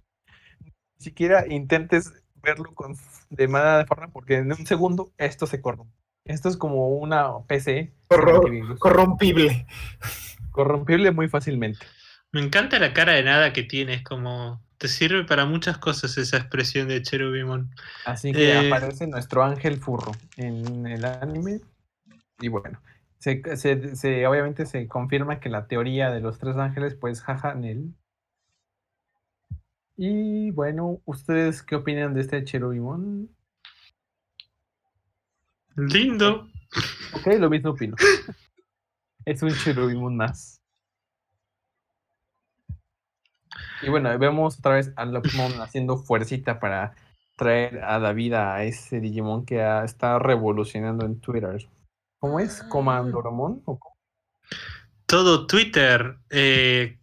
[0.65, 2.97] Ni siquiera intentes verlo con,
[3.31, 5.93] de mala forma porque en un segundo esto se corrompe.
[6.25, 9.67] Esto es como una PC Corro- corrompible.
[10.51, 11.85] corrompible muy fácilmente.
[12.33, 14.65] Me encanta la cara de nada que tiene, es como...
[14.79, 17.71] Te sirve para muchas cosas esa expresión de Cherubimon.
[18.05, 21.61] Así que Eh, aparece nuestro ángel furro en el anime.
[22.41, 22.79] Y bueno,
[23.19, 27.55] se, se- se- obviamente se confirma que la teoría de los tres ángeles, pues jaja,
[27.55, 27.95] Nel.
[29.97, 33.35] Y bueno, ¿ustedes qué opinan de este cherubimón?
[35.77, 36.49] Lindo.
[37.15, 37.97] Ok, lo mismo opino.
[39.25, 40.61] es un cherubimón más.
[43.83, 46.95] Y bueno, vemos otra vez a Lopmon haciendo fuercita para
[47.37, 51.69] traer a la vida a ese Digimon que ah, está revolucionando en Twitter.
[52.19, 52.63] ¿Cómo es?
[52.63, 53.63] ¿Comandoromon?
[53.67, 53.97] ¿O cómo?
[55.07, 56.99] Todo Twitter eh,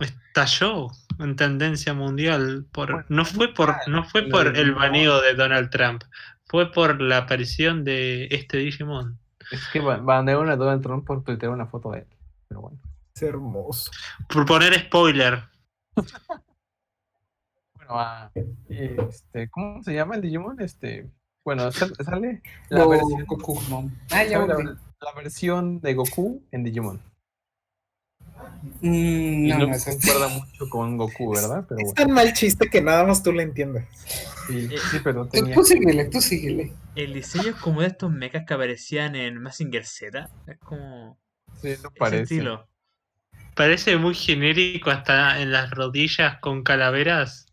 [0.00, 0.88] estalló
[1.24, 2.66] en tendencia mundial.
[2.72, 6.02] Por, Bueno, no fue por, no fue por el baneo de Donald Trump,
[6.46, 9.18] fue por la aparición de este Digimon.
[9.50, 12.06] Es que bandearon a Donald Trump por tuitear una foto de él.
[12.48, 12.78] Pero bueno.
[13.14, 13.90] Es hermoso.
[14.28, 15.42] Por poner spoiler.
[17.74, 18.30] Bueno, ah,
[18.68, 20.60] este, ¿cómo se llama el Digimon?
[20.60, 21.10] Este,
[21.44, 23.90] bueno, sal- sale la versión Goku, no.
[24.10, 27.00] Ah, ya la versión de Goku en Digimon.
[28.80, 31.64] Mm, Y no, no, no es concuerda mucho con Goku, ¿verdad?
[31.68, 33.84] Pero Es bueno, tan mal chiste que nada más tú le entiendes.
[34.46, 35.54] sí, sí, pero Tú, tenía.
[35.54, 36.72] tú síguele, tú síguele.
[36.94, 40.30] El diseño es como de estos mechas que aparecían en Mazinger Z.
[40.46, 41.18] Es como
[41.60, 42.22] Sí, no ese parece.
[42.22, 42.68] estilo.
[43.54, 47.46] Parece muy genérico hasta en las rodillas con calaveras.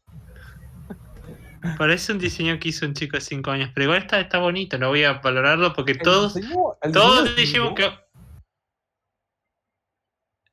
[1.77, 4.77] Parece un diseño que hizo un chico de 5 años, pero igual está, está bonito,
[4.77, 7.89] no voy a valorarlo porque El todos, diseño- todos Digimon que...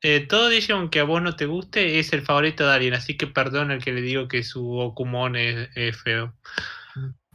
[0.03, 3.17] Eh, todo Digimon que a vos no te guste es el favorito de alguien, así
[3.17, 6.33] que perdona el que le digo que su Okumon es, es feo.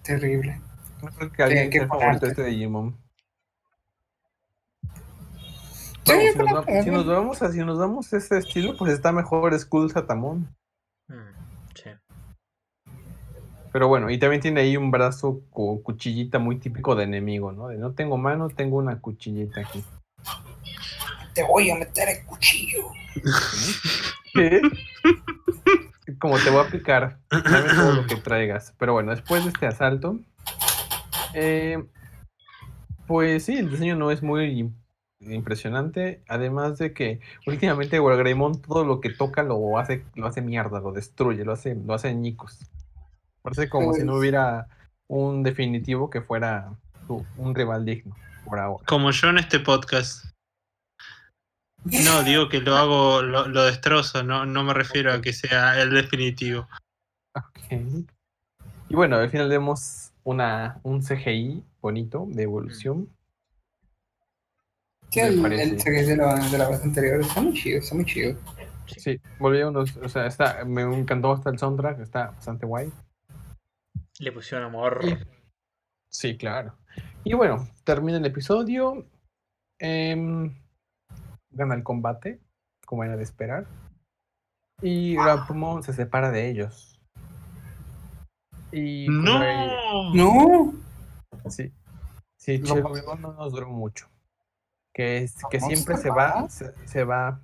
[0.03, 0.61] Terrible.
[1.01, 2.95] No creo que alguien que sea favorito este Digimon.
[6.03, 8.37] Sí, Vamos, si, pero- nos va- si nos vamos a, si nos vamos a ese
[8.37, 10.47] estilo, pues está mejor Skull Satamón.
[11.07, 11.13] Mm,
[11.75, 11.89] sí.
[13.71, 17.67] Pero bueno, y también tiene ahí un brazo con cuchillita muy típico de enemigo, ¿no?
[17.69, 19.83] De no tengo mano, tengo una cuchillita aquí.
[21.41, 22.91] Te voy a meter el cuchillo.
[24.35, 24.61] ¿Qué?
[26.19, 28.75] Como te voy a picar, dame todo lo que traigas.
[28.77, 30.19] Pero bueno, después de este asalto,
[31.33, 31.83] eh,
[33.07, 34.71] pues sí, el diseño no es muy
[35.19, 36.21] impresionante.
[36.27, 40.91] Además de que últimamente Wargreymon todo lo que toca lo hace, lo hace mierda, lo
[40.91, 42.59] destruye, lo hace, lo hace añicos.
[43.41, 44.67] Parece como si no Pues- hubiera
[45.07, 46.69] un definitivo que fuera
[47.37, 48.15] un rival digno
[48.45, 48.85] por ahora.
[48.85, 50.25] Como yo en este podcast.
[51.85, 55.81] No, digo que lo hago, lo, lo destrozo, no, no me refiero a que sea
[55.81, 56.67] el definitivo.
[57.35, 58.05] Ok.
[58.89, 63.09] Y bueno, al final vemos una, un CGI bonito de evolución.
[65.09, 68.05] Sí, el, el CGI de la, de la vez anterior está muy chido, está muy
[68.05, 68.37] chido.
[68.85, 72.91] Sí, volvieron los, o sea, está, me encantó hasta el soundtrack, está bastante guay.
[74.19, 74.99] Le pusieron amor.
[75.03, 75.17] Y-
[76.09, 76.75] Sí, claro.
[77.23, 79.05] Y bueno, termina el episodio.
[79.79, 80.53] em,
[81.51, 82.39] gana el combate,
[82.85, 83.65] como era de esperar.
[84.81, 86.99] Y Rapumon se separa de ellos.
[88.71, 89.71] Y pues, ahí-
[90.13, 90.73] ¡No!
[90.73, 90.73] No,
[91.49, 91.71] Sí.
[92.37, 92.75] Sí, No
[93.17, 94.07] no nos duró mucho.
[94.93, 96.49] Que, es, que ¿Cómo siempre se va?
[96.49, 97.41] se, se va.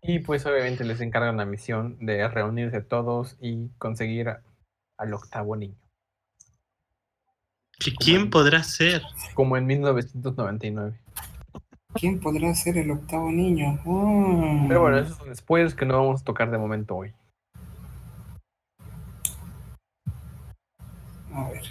[0.00, 4.42] Y pues obviamente les encargan la misión de reunirse todos y conseguir a-
[4.98, 5.76] al octavo niño.
[7.78, 9.02] ¿Que ¿Quién podrá ser?
[9.34, 10.98] Como en 1999.
[11.94, 13.78] ¿Quién podrá ser el octavo niño?
[14.68, 17.12] Pero bueno, esos son spoilers que no vamos a tocar de momento hoy.
[21.32, 21.62] A ver.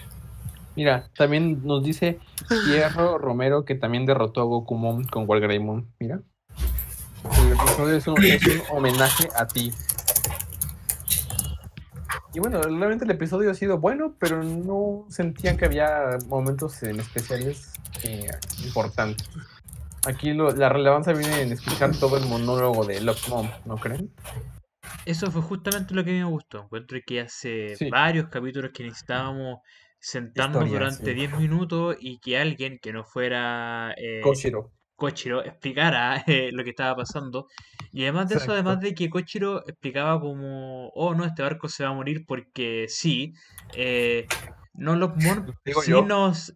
[0.76, 2.20] Mira, también nos dice
[2.68, 5.88] Hierro Romero que también derrotó a Gokumon con Wargreymon.
[6.00, 6.22] Mira.
[7.40, 9.72] El episodio es un, es un homenaje a ti.
[12.34, 17.00] Y bueno, realmente el episodio ha sido bueno, pero no sentían que había momentos en
[17.00, 17.72] especiales
[18.04, 18.30] eh,
[18.66, 19.30] importantes.
[20.06, 24.14] Aquí lo- la relevancia viene en escuchar todo el monólogo de Lockmom, ¿no creen?
[25.06, 26.64] Eso fue justamente lo que a mí me gustó.
[26.64, 27.90] Encuentro que hace Sí.
[27.90, 29.60] varios capítulos que necesitábamos
[30.00, 31.14] sentarnos Historia, durante sí.
[31.16, 34.72] 10 minutos y que alguien que no fuera eh, Koshiro.
[34.96, 37.48] Kochiro explicara eh, lo que estaba pasando.
[37.92, 41.84] Y además de eso, además de que Kochiro explicaba como, oh no, este barco se
[41.84, 43.34] va a morir porque sí,
[43.76, 44.28] eh,
[44.76, 44.96] no
[45.66, 46.04] Digo sí yo.
[46.06, 46.54] nos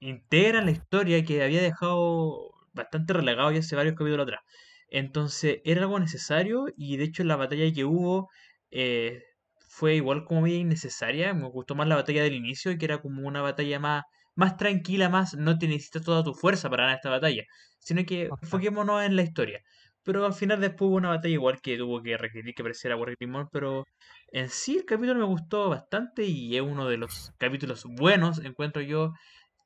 [0.00, 4.40] integran la historia que había dejado bastante relegado ya hace varios capítulos atrás.
[4.88, 8.28] Entonces era algo necesario y de hecho la batalla que hubo
[8.70, 9.22] eh,
[9.68, 11.34] fue igual como media innecesaria.
[11.34, 15.08] Me gustó más la batalla del inicio, que era como una batalla más, más tranquila,
[15.08, 17.42] más no te necesitas toda tu fuerza para ganar esta batalla,
[17.78, 19.60] sino que enfoquémonos en la historia.
[20.02, 23.48] Pero al final después hubo una batalla igual que tuvo que requerir que apareciera Wargreymon,
[23.50, 23.84] pero
[24.28, 28.82] en sí el capítulo me gustó bastante y es uno de los capítulos buenos, encuentro
[28.82, 29.12] yo,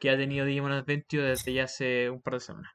[0.01, 2.73] que ha tenido Digimon Adventure desde ya hace un par de semanas.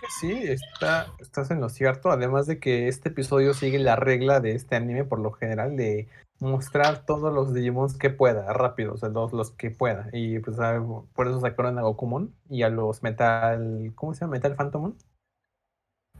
[0.00, 2.10] que sí, está, estás en lo cierto.
[2.10, 6.08] Además de que este episodio sigue la regla de este anime, por lo general, de
[6.38, 10.08] mostrar todos los Digimons que pueda, rápido, o sea, los, los que pueda.
[10.12, 10.80] Y pues ah,
[11.14, 13.92] por eso sacaron a Gokumon y a los Metal.
[13.96, 14.32] ¿Cómo se llama?
[14.32, 14.96] Metal Phantomon.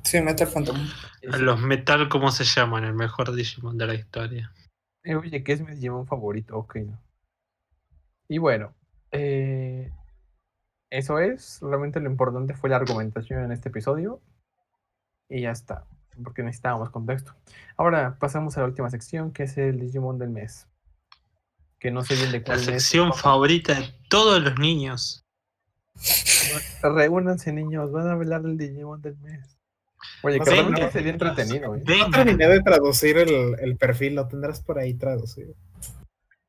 [0.03, 0.77] Sí, Metal Phantom.
[1.33, 2.85] A los metal, ¿cómo se llaman?
[2.85, 4.53] El mejor Digimon de la historia.
[5.03, 6.77] Eh, oye, que es mi Digimon favorito, ok.
[8.29, 8.75] Y bueno,
[9.13, 9.91] eh,
[10.91, 11.59] eso es.
[11.63, 14.21] Realmente lo importante fue la argumentación en este episodio.
[15.29, 15.85] Y ya está,
[16.23, 17.35] porque necesitábamos contexto.
[17.77, 20.69] Ahora pasamos a la última sección, que es el Digimon del mes.
[21.79, 22.67] Que no sé bien de La cuál mes.
[22.67, 25.25] sección favorita de todos los niños.
[26.83, 29.59] Reúnanse, niños, van a hablar del Digimon del mes.
[30.23, 31.83] Oye, que realmente sería entretenido, ¿eh?
[31.85, 35.55] No terminé de traducir el, el perfil, lo tendrás por ahí traducido.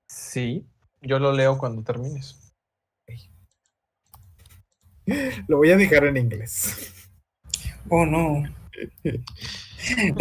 [0.07, 0.65] Sí,
[1.01, 2.46] yo lo leo cuando termines.
[5.47, 7.09] Lo voy a dejar en inglés.
[7.89, 8.43] Oh, no.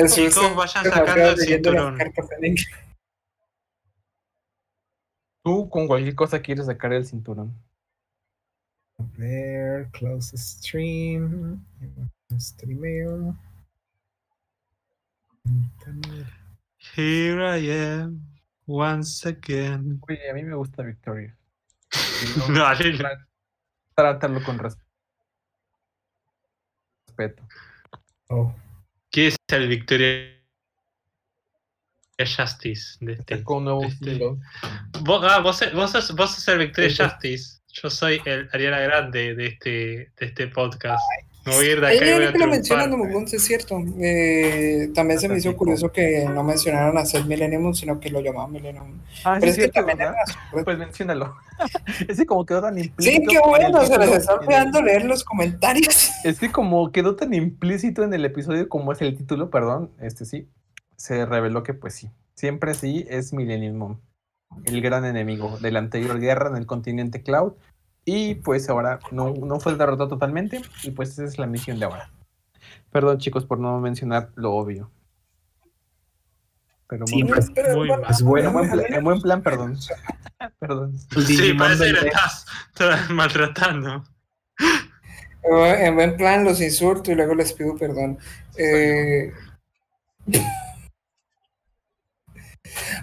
[0.09, 1.99] Chicos, vayan sacando el cinturón.
[5.43, 7.55] Tú con cualquier cosa quieres sacar el cinturón.
[9.17, 11.65] There, close stream.
[12.39, 13.37] Streameo.
[16.97, 18.21] Here I am,
[18.67, 20.01] once again.
[20.09, 21.37] Oye, a mí me gusta Victoria.
[22.49, 23.27] No- tra-
[23.97, 24.77] Trátalo con res-
[27.07, 27.43] respeto.
[28.29, 28.55] Oh,
[29.11, 30.37] ¿Qué es el Victoria
[32.19, 33.43] Justice de este?
[33.47, 34.37] Un nuevo este- single.
[35.01, 36.91] Vos, ah, vos, vos sos, vos sos el Victoria.
[36.95, 37.63] Justice.
[37.69, 41.03] Yo soy el Ariana Grande de este, de este podcast.
[41.47, 43.45] Me voy a ir de Ahí acá y voy a ahora que lo mencionan, es
[43.45, 43.83] cierto.
[44.01, 48.21] Eh, también se me hizo curioso que no mencionaron a Seth Millennium, sino que lo
[48.21, 49.01] llamaban Millennium.
[49.25, 50.15] Ah, Pero sí, es que cierto, también ¿verdad?
[50.17, 50.65] era sorpresa.
[50.65, 51.37] Pues menciónalo.
[52.09, 53.31] Ese como quedó tan Sí, implícito.
[53.31, 56.11] qué en el bueno, se les está olvidando leer los comentarios.
[56.25, 60.25] Es que como quedó tan implícito en el episodio como es el título, perdón, este
[60.25, 60.49] sí,
[60.97, 64.01] se reveló que pues sí, siempre sí es Millennium
[64.65, 67.53] el gran enemigo de la anterior guerra en el continente Cloud.
[68.09, 71.87] Y pues ahora no, no fue derrotado totalmente y pues esa es la misión de
[71.87, 72.11] ahora.
[72.93, 74.91] Perdón chicos por no mencionar lo obvio.
[76.89, 77.67] Pero muy Siempre bien.
[77.67, 78.01] es, Muy mal.
[78.23, 78.53] bueno.
[78.53, 79.77] buen plan, en buen plan, perdón.
[80.61, 80.95] perdón.
[81.17, 84.05] El Sí, parece que estás, estás maltratando.
[85.43, 88.19] En buen plan los insulto y luego les pido perdón.
[88.57, 89.33] Eh,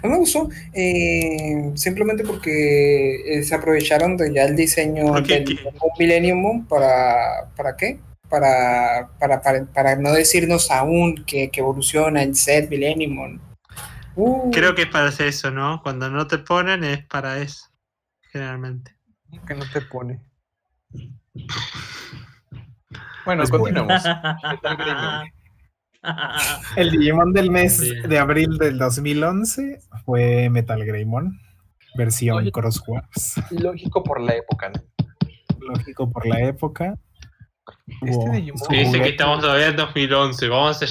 [0.04, 5.22] A mí me gustó, eh, simplemente porque eh, se aprovecharon de ya el diseño ¿Por
[5.22, 5.40] qué?
[5.40, 5.58] del.
[5.64, 8.00] Moon Millennium Moon para, ¿para qué?
[8.28, 13.40] Para, para, para, para no decirnos aún que, que evoluciona el set Millennium Moon.
[14.16, 15.80] Uh, Creo que es para hacer eso, ¿no?
[15.82, 17.70] Cuando no te ponen es para eso.
[18.30, 18.94] Generalmente.
[19.46, 20.20] Que no te pone.
[23.24, 23.44] Bueno.
[23.48, 24.02] continuamos.
[26.76, 31.38] El Digimon del mes de abril del 2011 fue Metal Greymon,
[31.96, 32.52] versión Oye.
[32.52, 33.34] Crosswords.
[33.50, 34.82] Lógico por la época, ¿no?
[35.60, 36.98] Lógico por la época.
[38.02, 40.48] Este Digimon- dice que estamos todavía en 2011.
[40.48, 40.86] Vamos a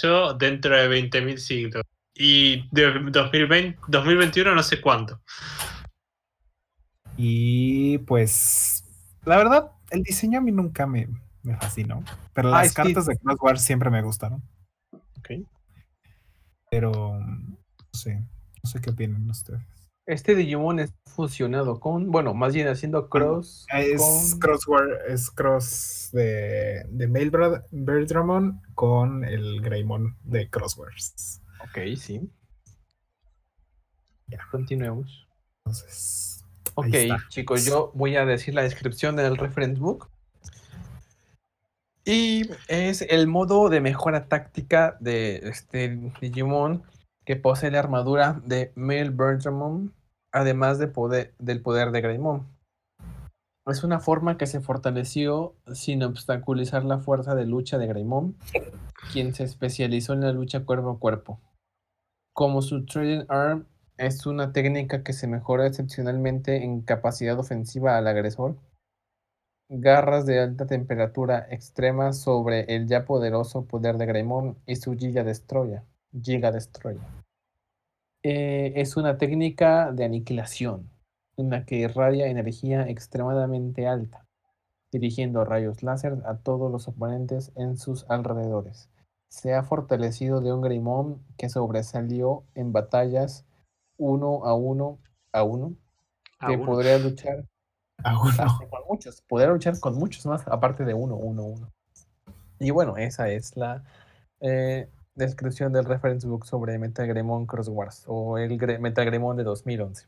[0.00, 1.82] yo dentro de 20.000 siglos.
[2.16, 5.20] Y de 2020, 2021 no sé cuánto.
[7.16, 8.84] Y pues,
[9.24, 11.08] la verdad, el diseño a mí nunca me,
[11.44, 12.02] me fascinó.
[12.32, 14.42] Pero Ah, las cartas de Crosswords siempre me gustaron.
[15.18, 15.30] Ok.
[16.70, 17.56] Pero, no
[17.92, 19.60] sé, no sé qué opinan ustedes.
[20.06, 23.64] Este Digimon es fusionado con, bueno, más bien haciendo cross.
[23.72, 24.00] Es
[24.32, 31.40] con- Crossword, es cross de, de Male Bra- Bertramon con el Greymon de Crosswords.
[31.62, 32.30] Ok, sí.
[34.26, 34.40] Ya.
[34.50, 35.26] Continuemos.
[35.64, 36.86] Entonces, Ok,
[37.28, 40.10] chicos, yo voy a decir la descripción del reference book.
[42.06, 46.82] Y es el modo de mejora táctica de este Digimon
[47.24, 49.94] que posee la armadura de Male Bertramon,
[50.30, 52.46] además del poder de Greymon.
[53.66, 58.36] Es una forma que se fortaleció sin obstaculizar la fuerza de lucha de Greymon,
[59.10, 61.40] quien se especializó en la lucha cuerpo a cuerpo.
[62.34, 68.08] Como su Trading Arm es una técnica que se mejora excepcionalmente en capacidad ofensiva al
[68.08, 68.58] agresor.
[69.68, 75.24] Garras de alta temperatura extrema sobre el ya poderoso poder de Greymon y su Giga
[75.24, 75.82] Destroyer.
[76.22, 77.00] Giga Destroyer.
[78.22, 80.90] Eh, es una técnica de aniquilación,
[81.38, 84.26] en la que irradia energía extremadamente alta,
[84.92, 88.90] dirigiendo rayos láser a todos los oponentes en sus alrededores.
[89.28, 93.46] Se ha fortalecido de un Greymon que sobresalió en batallas
[93.96, 94.98] uno a uno
[95.32, 95.74] a uno,
[96.38, 96.66] A que uno.
[96.66, 97.46] podría luchar
[98.12, 98.24] no.
[98.28, 101.72] hasta con muchos, podría luchar con muchos más, aparte de uno, uno, uno.
[102.58, 103.82] Y bueno, esa es la
[104.40, 110.06] eh, descripción del reference book sobre Metagremon Cross Wars o el Gre- Metagremon de 2011.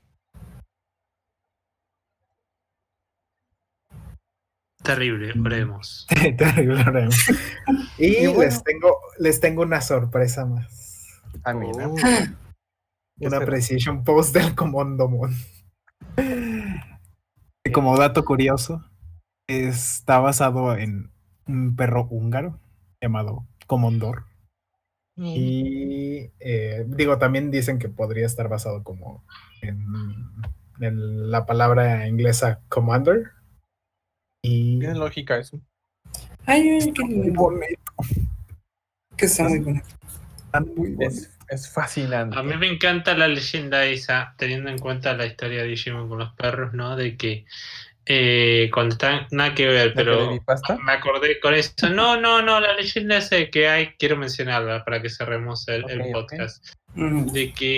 [4.82, 6.06] Terrible, oremos.
[6.38, 7.16] Terrible, horrible.
[7.98, 8.42] Y, Y bueno.
[8.42, 11.20] les tengo, les tengo una sorpresa más.
[11.54, 11.88] Mira.
[11.88, 11.94] Oh.
[11.96, 15.32] ¿Qué Una precision post del Comondomon.
[15.32, 15.55] Y
[17.72, 18.84] como dato curioso,
[19.46, 21.10] está basado en
[21.46, 22.58] un perro húngaro
[23.00, 24.24] llamado Comondor.
[25.18, 29.24] Y eh, digo, también dicen que podría estar basado como
[29.62, 29.82] en,
[30.80, 33.30] en la palabra inglesa commander.
[34.42, 35.58] Y Tiene lógica eso.
[36.44, 37.48] Ay, ay, qué bonito,
[39.16, 39.84] que está muy bonito.
[40.44, 41.35] están muy bonitos.
[41.48, 42.38] Es, fascinante.
[42.38, 46.18] A mí me encanta la leyenda esa, teniendo en cuenta la historia de Digimon con
[46.18, 46.96] los perros, ¿no?
[46.96, 47.44] De que
[48.04, 50.40] eh, cuando están, nada que ver, ¿La pero
[50.84, 51.72] me acordé con eso.
[51.90, 55.84] No, no, no, la leyenda esa de que hay, quiero mencionarla para que cerremos el,
[56.12, 57.26] podcast, Mm.
[57.32, 57.76] de que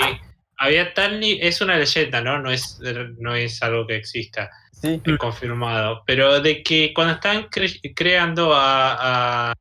[0.59, 2.39] había tal, ni- es una leyenda, ¿no?
[2.39, 2.79] No es,
[3.19, 4.51] no es algo que exista.
[4.73, 9.55] Sí, confirmado, pero de que cuando están cre- creando a, a,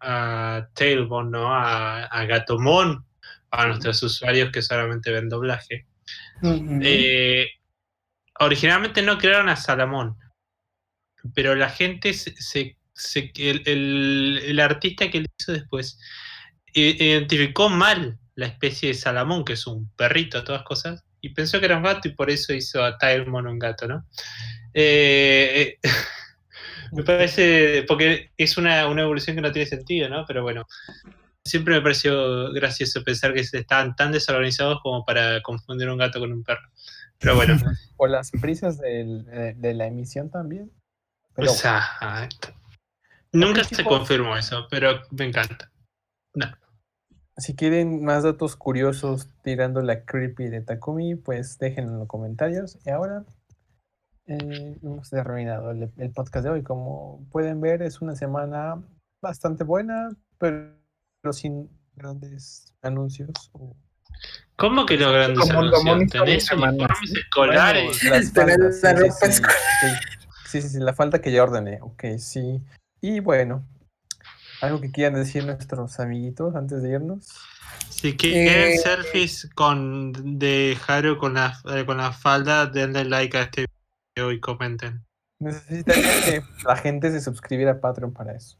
[0.00, 1.52] a Tailbone, ¿no?
[1.52, 3.04] A, a Gatomon,
[3.56, 5.86] para nuestros usuarios que solamente ven doblaje,
[6.82, 7.48] eh,
[8.40, 10.16] originalmente no crearon a Salamón,
[11.34, 15.98] pero la gente se, se- se- el, el- el artista que lo hizo después
[16.74, 21.60] i- identificó mal la especie de Salamón, que es un perrito, todas cosas, y pensó
[21.60, 24.04] que era un gato y por eso hizo a Tailmon un gato, ¿no?
[24.74, 25.78] Eh,
[26.92, 30.24] Me parece, porque es una, una evolución que no tiene sentido, ¿no?
[30.26, 30.64] Pero bueno,
[31.44, 36.32] siempre me pareció gracioso pensar que estaban tan desorganizados como para confundir un gato con
[36.32, 36.68] un perro.
[37.18, 37.54] Pero bueno.
[37.96, 40.72] o las prisas del- de, la emisión también.
[41.34, 42.28] Pero o sea,
[43.32, 45.70] nunca se confirmó eso, pero me encanta.
[47.36, 52.78] si quieren más datos curiosos tirando la creepy de Takumi, pues déjenlo en los comentarios.
[52.86, 53.24] Y ahora
[54.26, 56.62] eh, hemos terminado el, el podcast de hoy.
[56.62, 58.80] Como pueden ver, es una semana
[59.20, 60.83] bastante buena, pero
[61.32, 63.76] sin grandes anuncios o
[64.56, 65.98] ¿Cómo que no grandes Como anuncios?
[65.98, 67.18] de ¿Tenés uniformes ¿sí?
[67.18, 68.00] escolares?
[68.34, 70.00] Bueno, la ropa escolar.
[70.46, 71.78] Sí, sí, sí, la falta que ya ordené.
[71.82, 72.62] Ok, sí.
[73.00, 73.66] Y bueno,
[74.60, 77.28] algo que quieran decir nuestros amiguitos antes de irnos.
[77.90, 83.36] Si quieren Eh, selfies con de Haru con la, eh, con la falda, denle like
[83.36, 83.66] a este
[84.14, 85.04] video y comenten.
[85.40, 88.56] Necesitaría que la gente se suscribiera a Patreon para eso.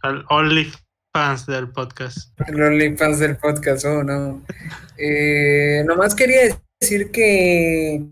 [0.00, 0.85] Al OnlyFans
[1.16, 2.38] del podcast.
[2.46, 4.42] El OnlyFans del podcast, oh no.
[4.98, 8.04] Eh, nomás quería decir que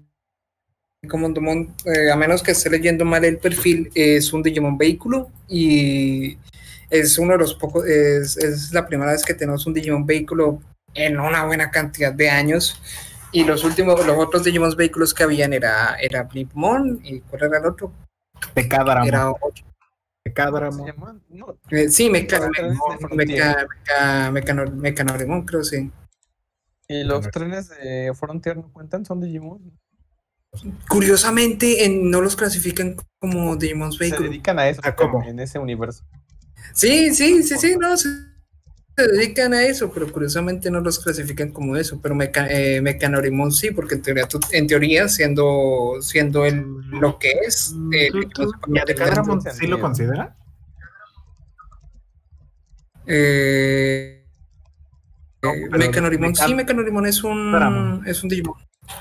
[1.11, 6.38] como eh, a menos que esté leyendo mal el perfil, es un Digimon vehículo y
[6.88, 10.62] es uno de los pocos, es, es la primera vez que tenemos un Digimon vehículo
[10.94, 12.80] en una buena cantidad de años.
[13.32, 17.59] Y los últimos, los otros Digimon vehículos que habían era, era Blipmon y ¿cuál era
[17.59, 17.92] el otro?
[18.55, 19.07] Decádramo.
[19.07, 19.74] Era otro.
[20.25, 20.33] ¿Se
[20.87, 21.20] llama?
[21.29, 23.68] No, Eh, sí, Meca, Meca, Frontier.
[23.68, 25.91] Meca, Mecanor- Mecanorimon, creo, sí.
[26.89, 29.05] ¿Y los trenes de Frontier no cuentan?
[29.05, 29.79] ¿Son Digimon?
[30.89, 34.29] Curiosamente, en- no los clasifican como Digimon Se Vehículo.
[34.31, 35.22] dedican a eso Ah, ¿cómo?
[35.22, 36.05] en ese universo.
[36.72, 38.09] Sí, sí, sí, sí, no, se,
[38.97, 42.01] se dedican a eso, pero curiosamente no los clasifican como eso.
[42.03, 46.64] Pero Meca, eh, Mecanorimon sí, porque en teoría, tú- en teoría siendo, siendo el,
[47.01, 48.11] lo que es, eh,
[48.72, 50.36] ¿Y a Decádramo Entonces, sí lo eh, considera?
[53.07, 54.24] eh,
[55.53, 57.92] eh, Mecanorimon, Meca- sí, Mecanorimon es Decadramon.
[57.99, 58.55] un, es un Digimon.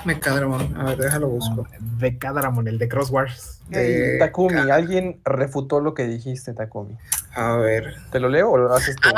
[0.06, 1.68] Mecadramon, a ver, déjalo busco.
[2.00, 3.60] Decádramo, el de Cross Wars.
[3.72, 6.98] Eh, Takumi, ca- alguien refutó lo que dijiste, Takumi.
[7.36, 7.96] A ver.
[8.12, 9.10] ¿Te lo leo o lo haces tú?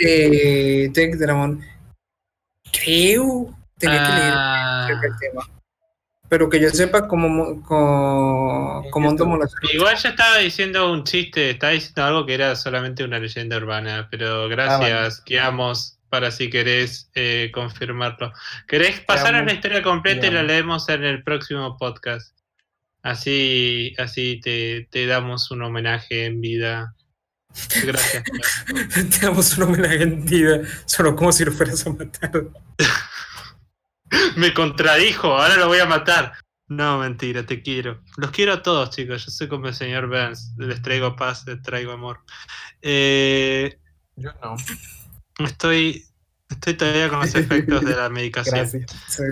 [0.00, 1.62] Eh, Tech Dramon.
[2.72, 3.54] Creo.
[3.78, 5.48] Tenía que leer Ah, del tema.
[6.28, 9.26] Pero que yo sepa cómo mo- co- cómo YouTube.
[9.28, 13.18] Mono las- igual ya estaba diciendo un chiste, estaba diciendo algo que era solamente una
[13.18, 18.34] leyenda urbana, pero gracias, quedamos para si querés eh, confirmarlo.
[18.68, 22.36] ¿Querés pasarnos la historia completa y la leemos en el próximo podcast?
[23.02, 26.94] Así, así te, te damos un homenaje en vida.
[27.82, 28.24] Gracias.
[28.94, 32.30] Te damos un homenaje en vida, solo como si lo fueras a matar.
[34.36, 36.34] Me contradijo, ahora lo voy a matar.
[36.68, 38.02] No, mentira, te quiero.
[38.18, 39.24] Los quiero a todos, chicos.
[39.24, 40.52] Yo soy como el señor Burns.
[40.58, 42.20] Les traigo paz, les traigo amor.
[42.82, 43.78] Eh,
[44.16, 44.56] Yo no.
[45.38, 46.04] Estoy,
[46.50, 48.56] estoy todavía con los efectos de la medicación.
[48.72, 48.86] Gracias.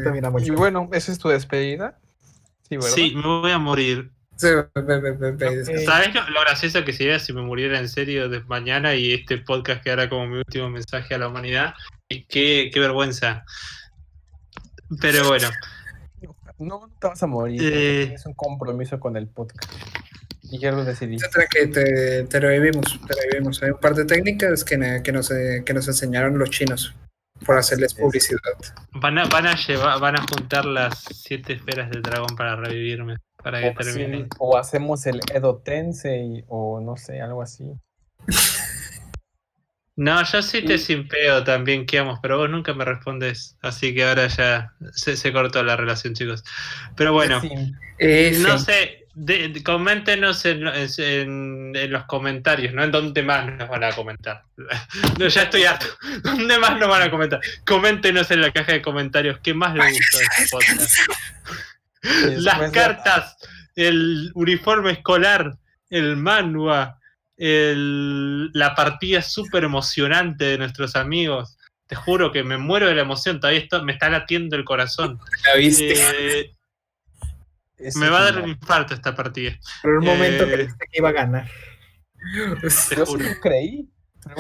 [0.05, 1.99] También Y bueno, ¿esa es tu despedida?
[2.69, 4.11] Sí, me voy a morir.
[4.37, 4.49] sí.
[5.85, 9.39] ¿Sabes lo, lo gracioso que sería si me muriera en serio de mañana y este
[9.39, 11.75] podcast quedara como mi último mensaje a la humanidad?
[12.09, 13.45] Y qué, qué vergüenza.
[15.01, 15.49] Pero bueno,
[16.59, 17.61] No, no te vas a morir.
[17.63, 18.05] Eh.
[18.07, 19.71] Tienes un compromiso con el podcast.
[20.51, 21.17] Y ya lo decidí.
[21.17, 23.63] Otra que te, te revivimos, te revivimos.
[23.63, 26.95] Hay un par de técnicas que, que, nos, eh, que nos enseñaron los chinos
[27.47, 28.41] por hacerles Es- publicidad.
[28.93, 33.17] van a, van a llevar, van a juntar las siete esferas del dragón para revivirme.
[33.43, 34.27] Para que O, sí, termine.
[34.39, 37.73] o hacemos el Edo Tensei o no sé, algo así.
[39.97, 43.59] No, yo sí te simpeo también, quedamos, pero vos nunca me respondes.
[43.61, 46.43] Así que ahora ya se, se cortó la relación, chicos.
[46.97, 47.51] Pero bueno, Sí.
[47.99, 52.83] Eh, no sé, de- de- coméntenos en, en- en los comentarios, ¿no?
[52.83, 54.43] En dónde más nos van a comentar.
[55.19, 55.87] No, ya estoy harto.
[56.25, 57.41] ¿Dónde más nos van a comentar?
[57.67, 60.99] Coméntenos en la caja de comentarios qué más les gustó de este podcast.
[62.43, 63.37] Las cartas,
[63.77, 65.55] el uniforme escolar,
[65.91, 66.99] el manhwa,
[67.37, 71.57] el- la partida súper emocionante de nuestros amigos.
[71.87, 75.19] Te juro que me muero de la emoción, todavía esto- me está latiendo el corazón.
[75.45, 75.95] ¿La viste?
[76.41, 76.55] Eh,
[77.97, 79.53] me va a dar un infarto esta partida.
[79.83, 81.49] Por un momento eh, creíste que iba a ganar.
[82.61, 83.25] Te Yo sí juro.
[83.25, 83.89] lo creí.
[84.27, 84.35] La-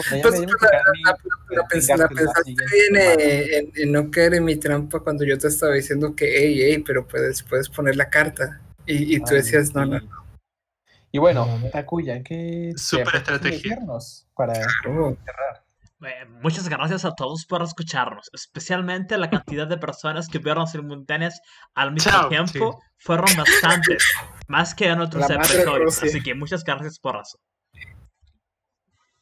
[1.67, 2.15] que pensaste
[2.45, 6.27] bien eh, en, en no caer en mi trampa cuando yo te estaba diciendo que,
[6.27, 8.61] hey, hey, pero puedes, puedes poner la carta.
[8.87, 9.91] Y, y tú decías, no, sí.
[9.91, 10.27] no,
[11.13, 11.71] Y bueno, No.
[11.71, 13.79] Takuya, ¿qué te Súper apetece estrategia.
[14.37, 14.53] para
[14.85, 15.17] no.
[15.25, 15.65] cerrar?
[16.03, 21.41] Eh, muchas gracias a todos por escucharnos, especialmente la cantidad de personas que vieron simultáneas
[21.75, 22.81] al mismo Chao, tiempo.
[22.99, 24.03] Fueron bastantes.
[24.49, 25.79] Más que madre adversarios.
[25.79, 26.09] Rusia.
[26.09, 27.41] Así que muchas gracias por razón.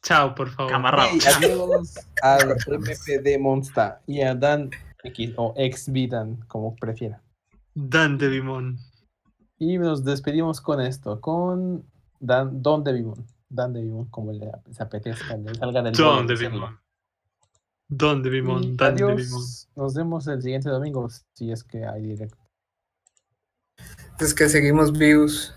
[0.03, 0.71] Chao, por favor.
[0.71, 1.09] Camarada.
[1.11, 4.69] Y adiós al MPD Monsta y a Dan
[5.03, 7.21] X o ex Vidan, como prefiera.
[7.73, 8.77] Dante Bimón.
[9.57, 11.85] Y nos despedimos con esto, con
[12.19, 13.25] Dan, Don de Vimon.
[13.49, 16.59] Dan de Vimon, como le se apetezca, le salga del Don bolo de decirlo.
[16.59, 16.79] Bimón.
[17.87, 18.77] Don de Y Bimón.
[18.77, 19.15] Dante adiós.
[19.17, 19.43] Bimón.
[19.75, 22.37] Nos vemos el siguiente domingo, si es que hay directo.
[24.19, 25.55] Es que seguimos vivos.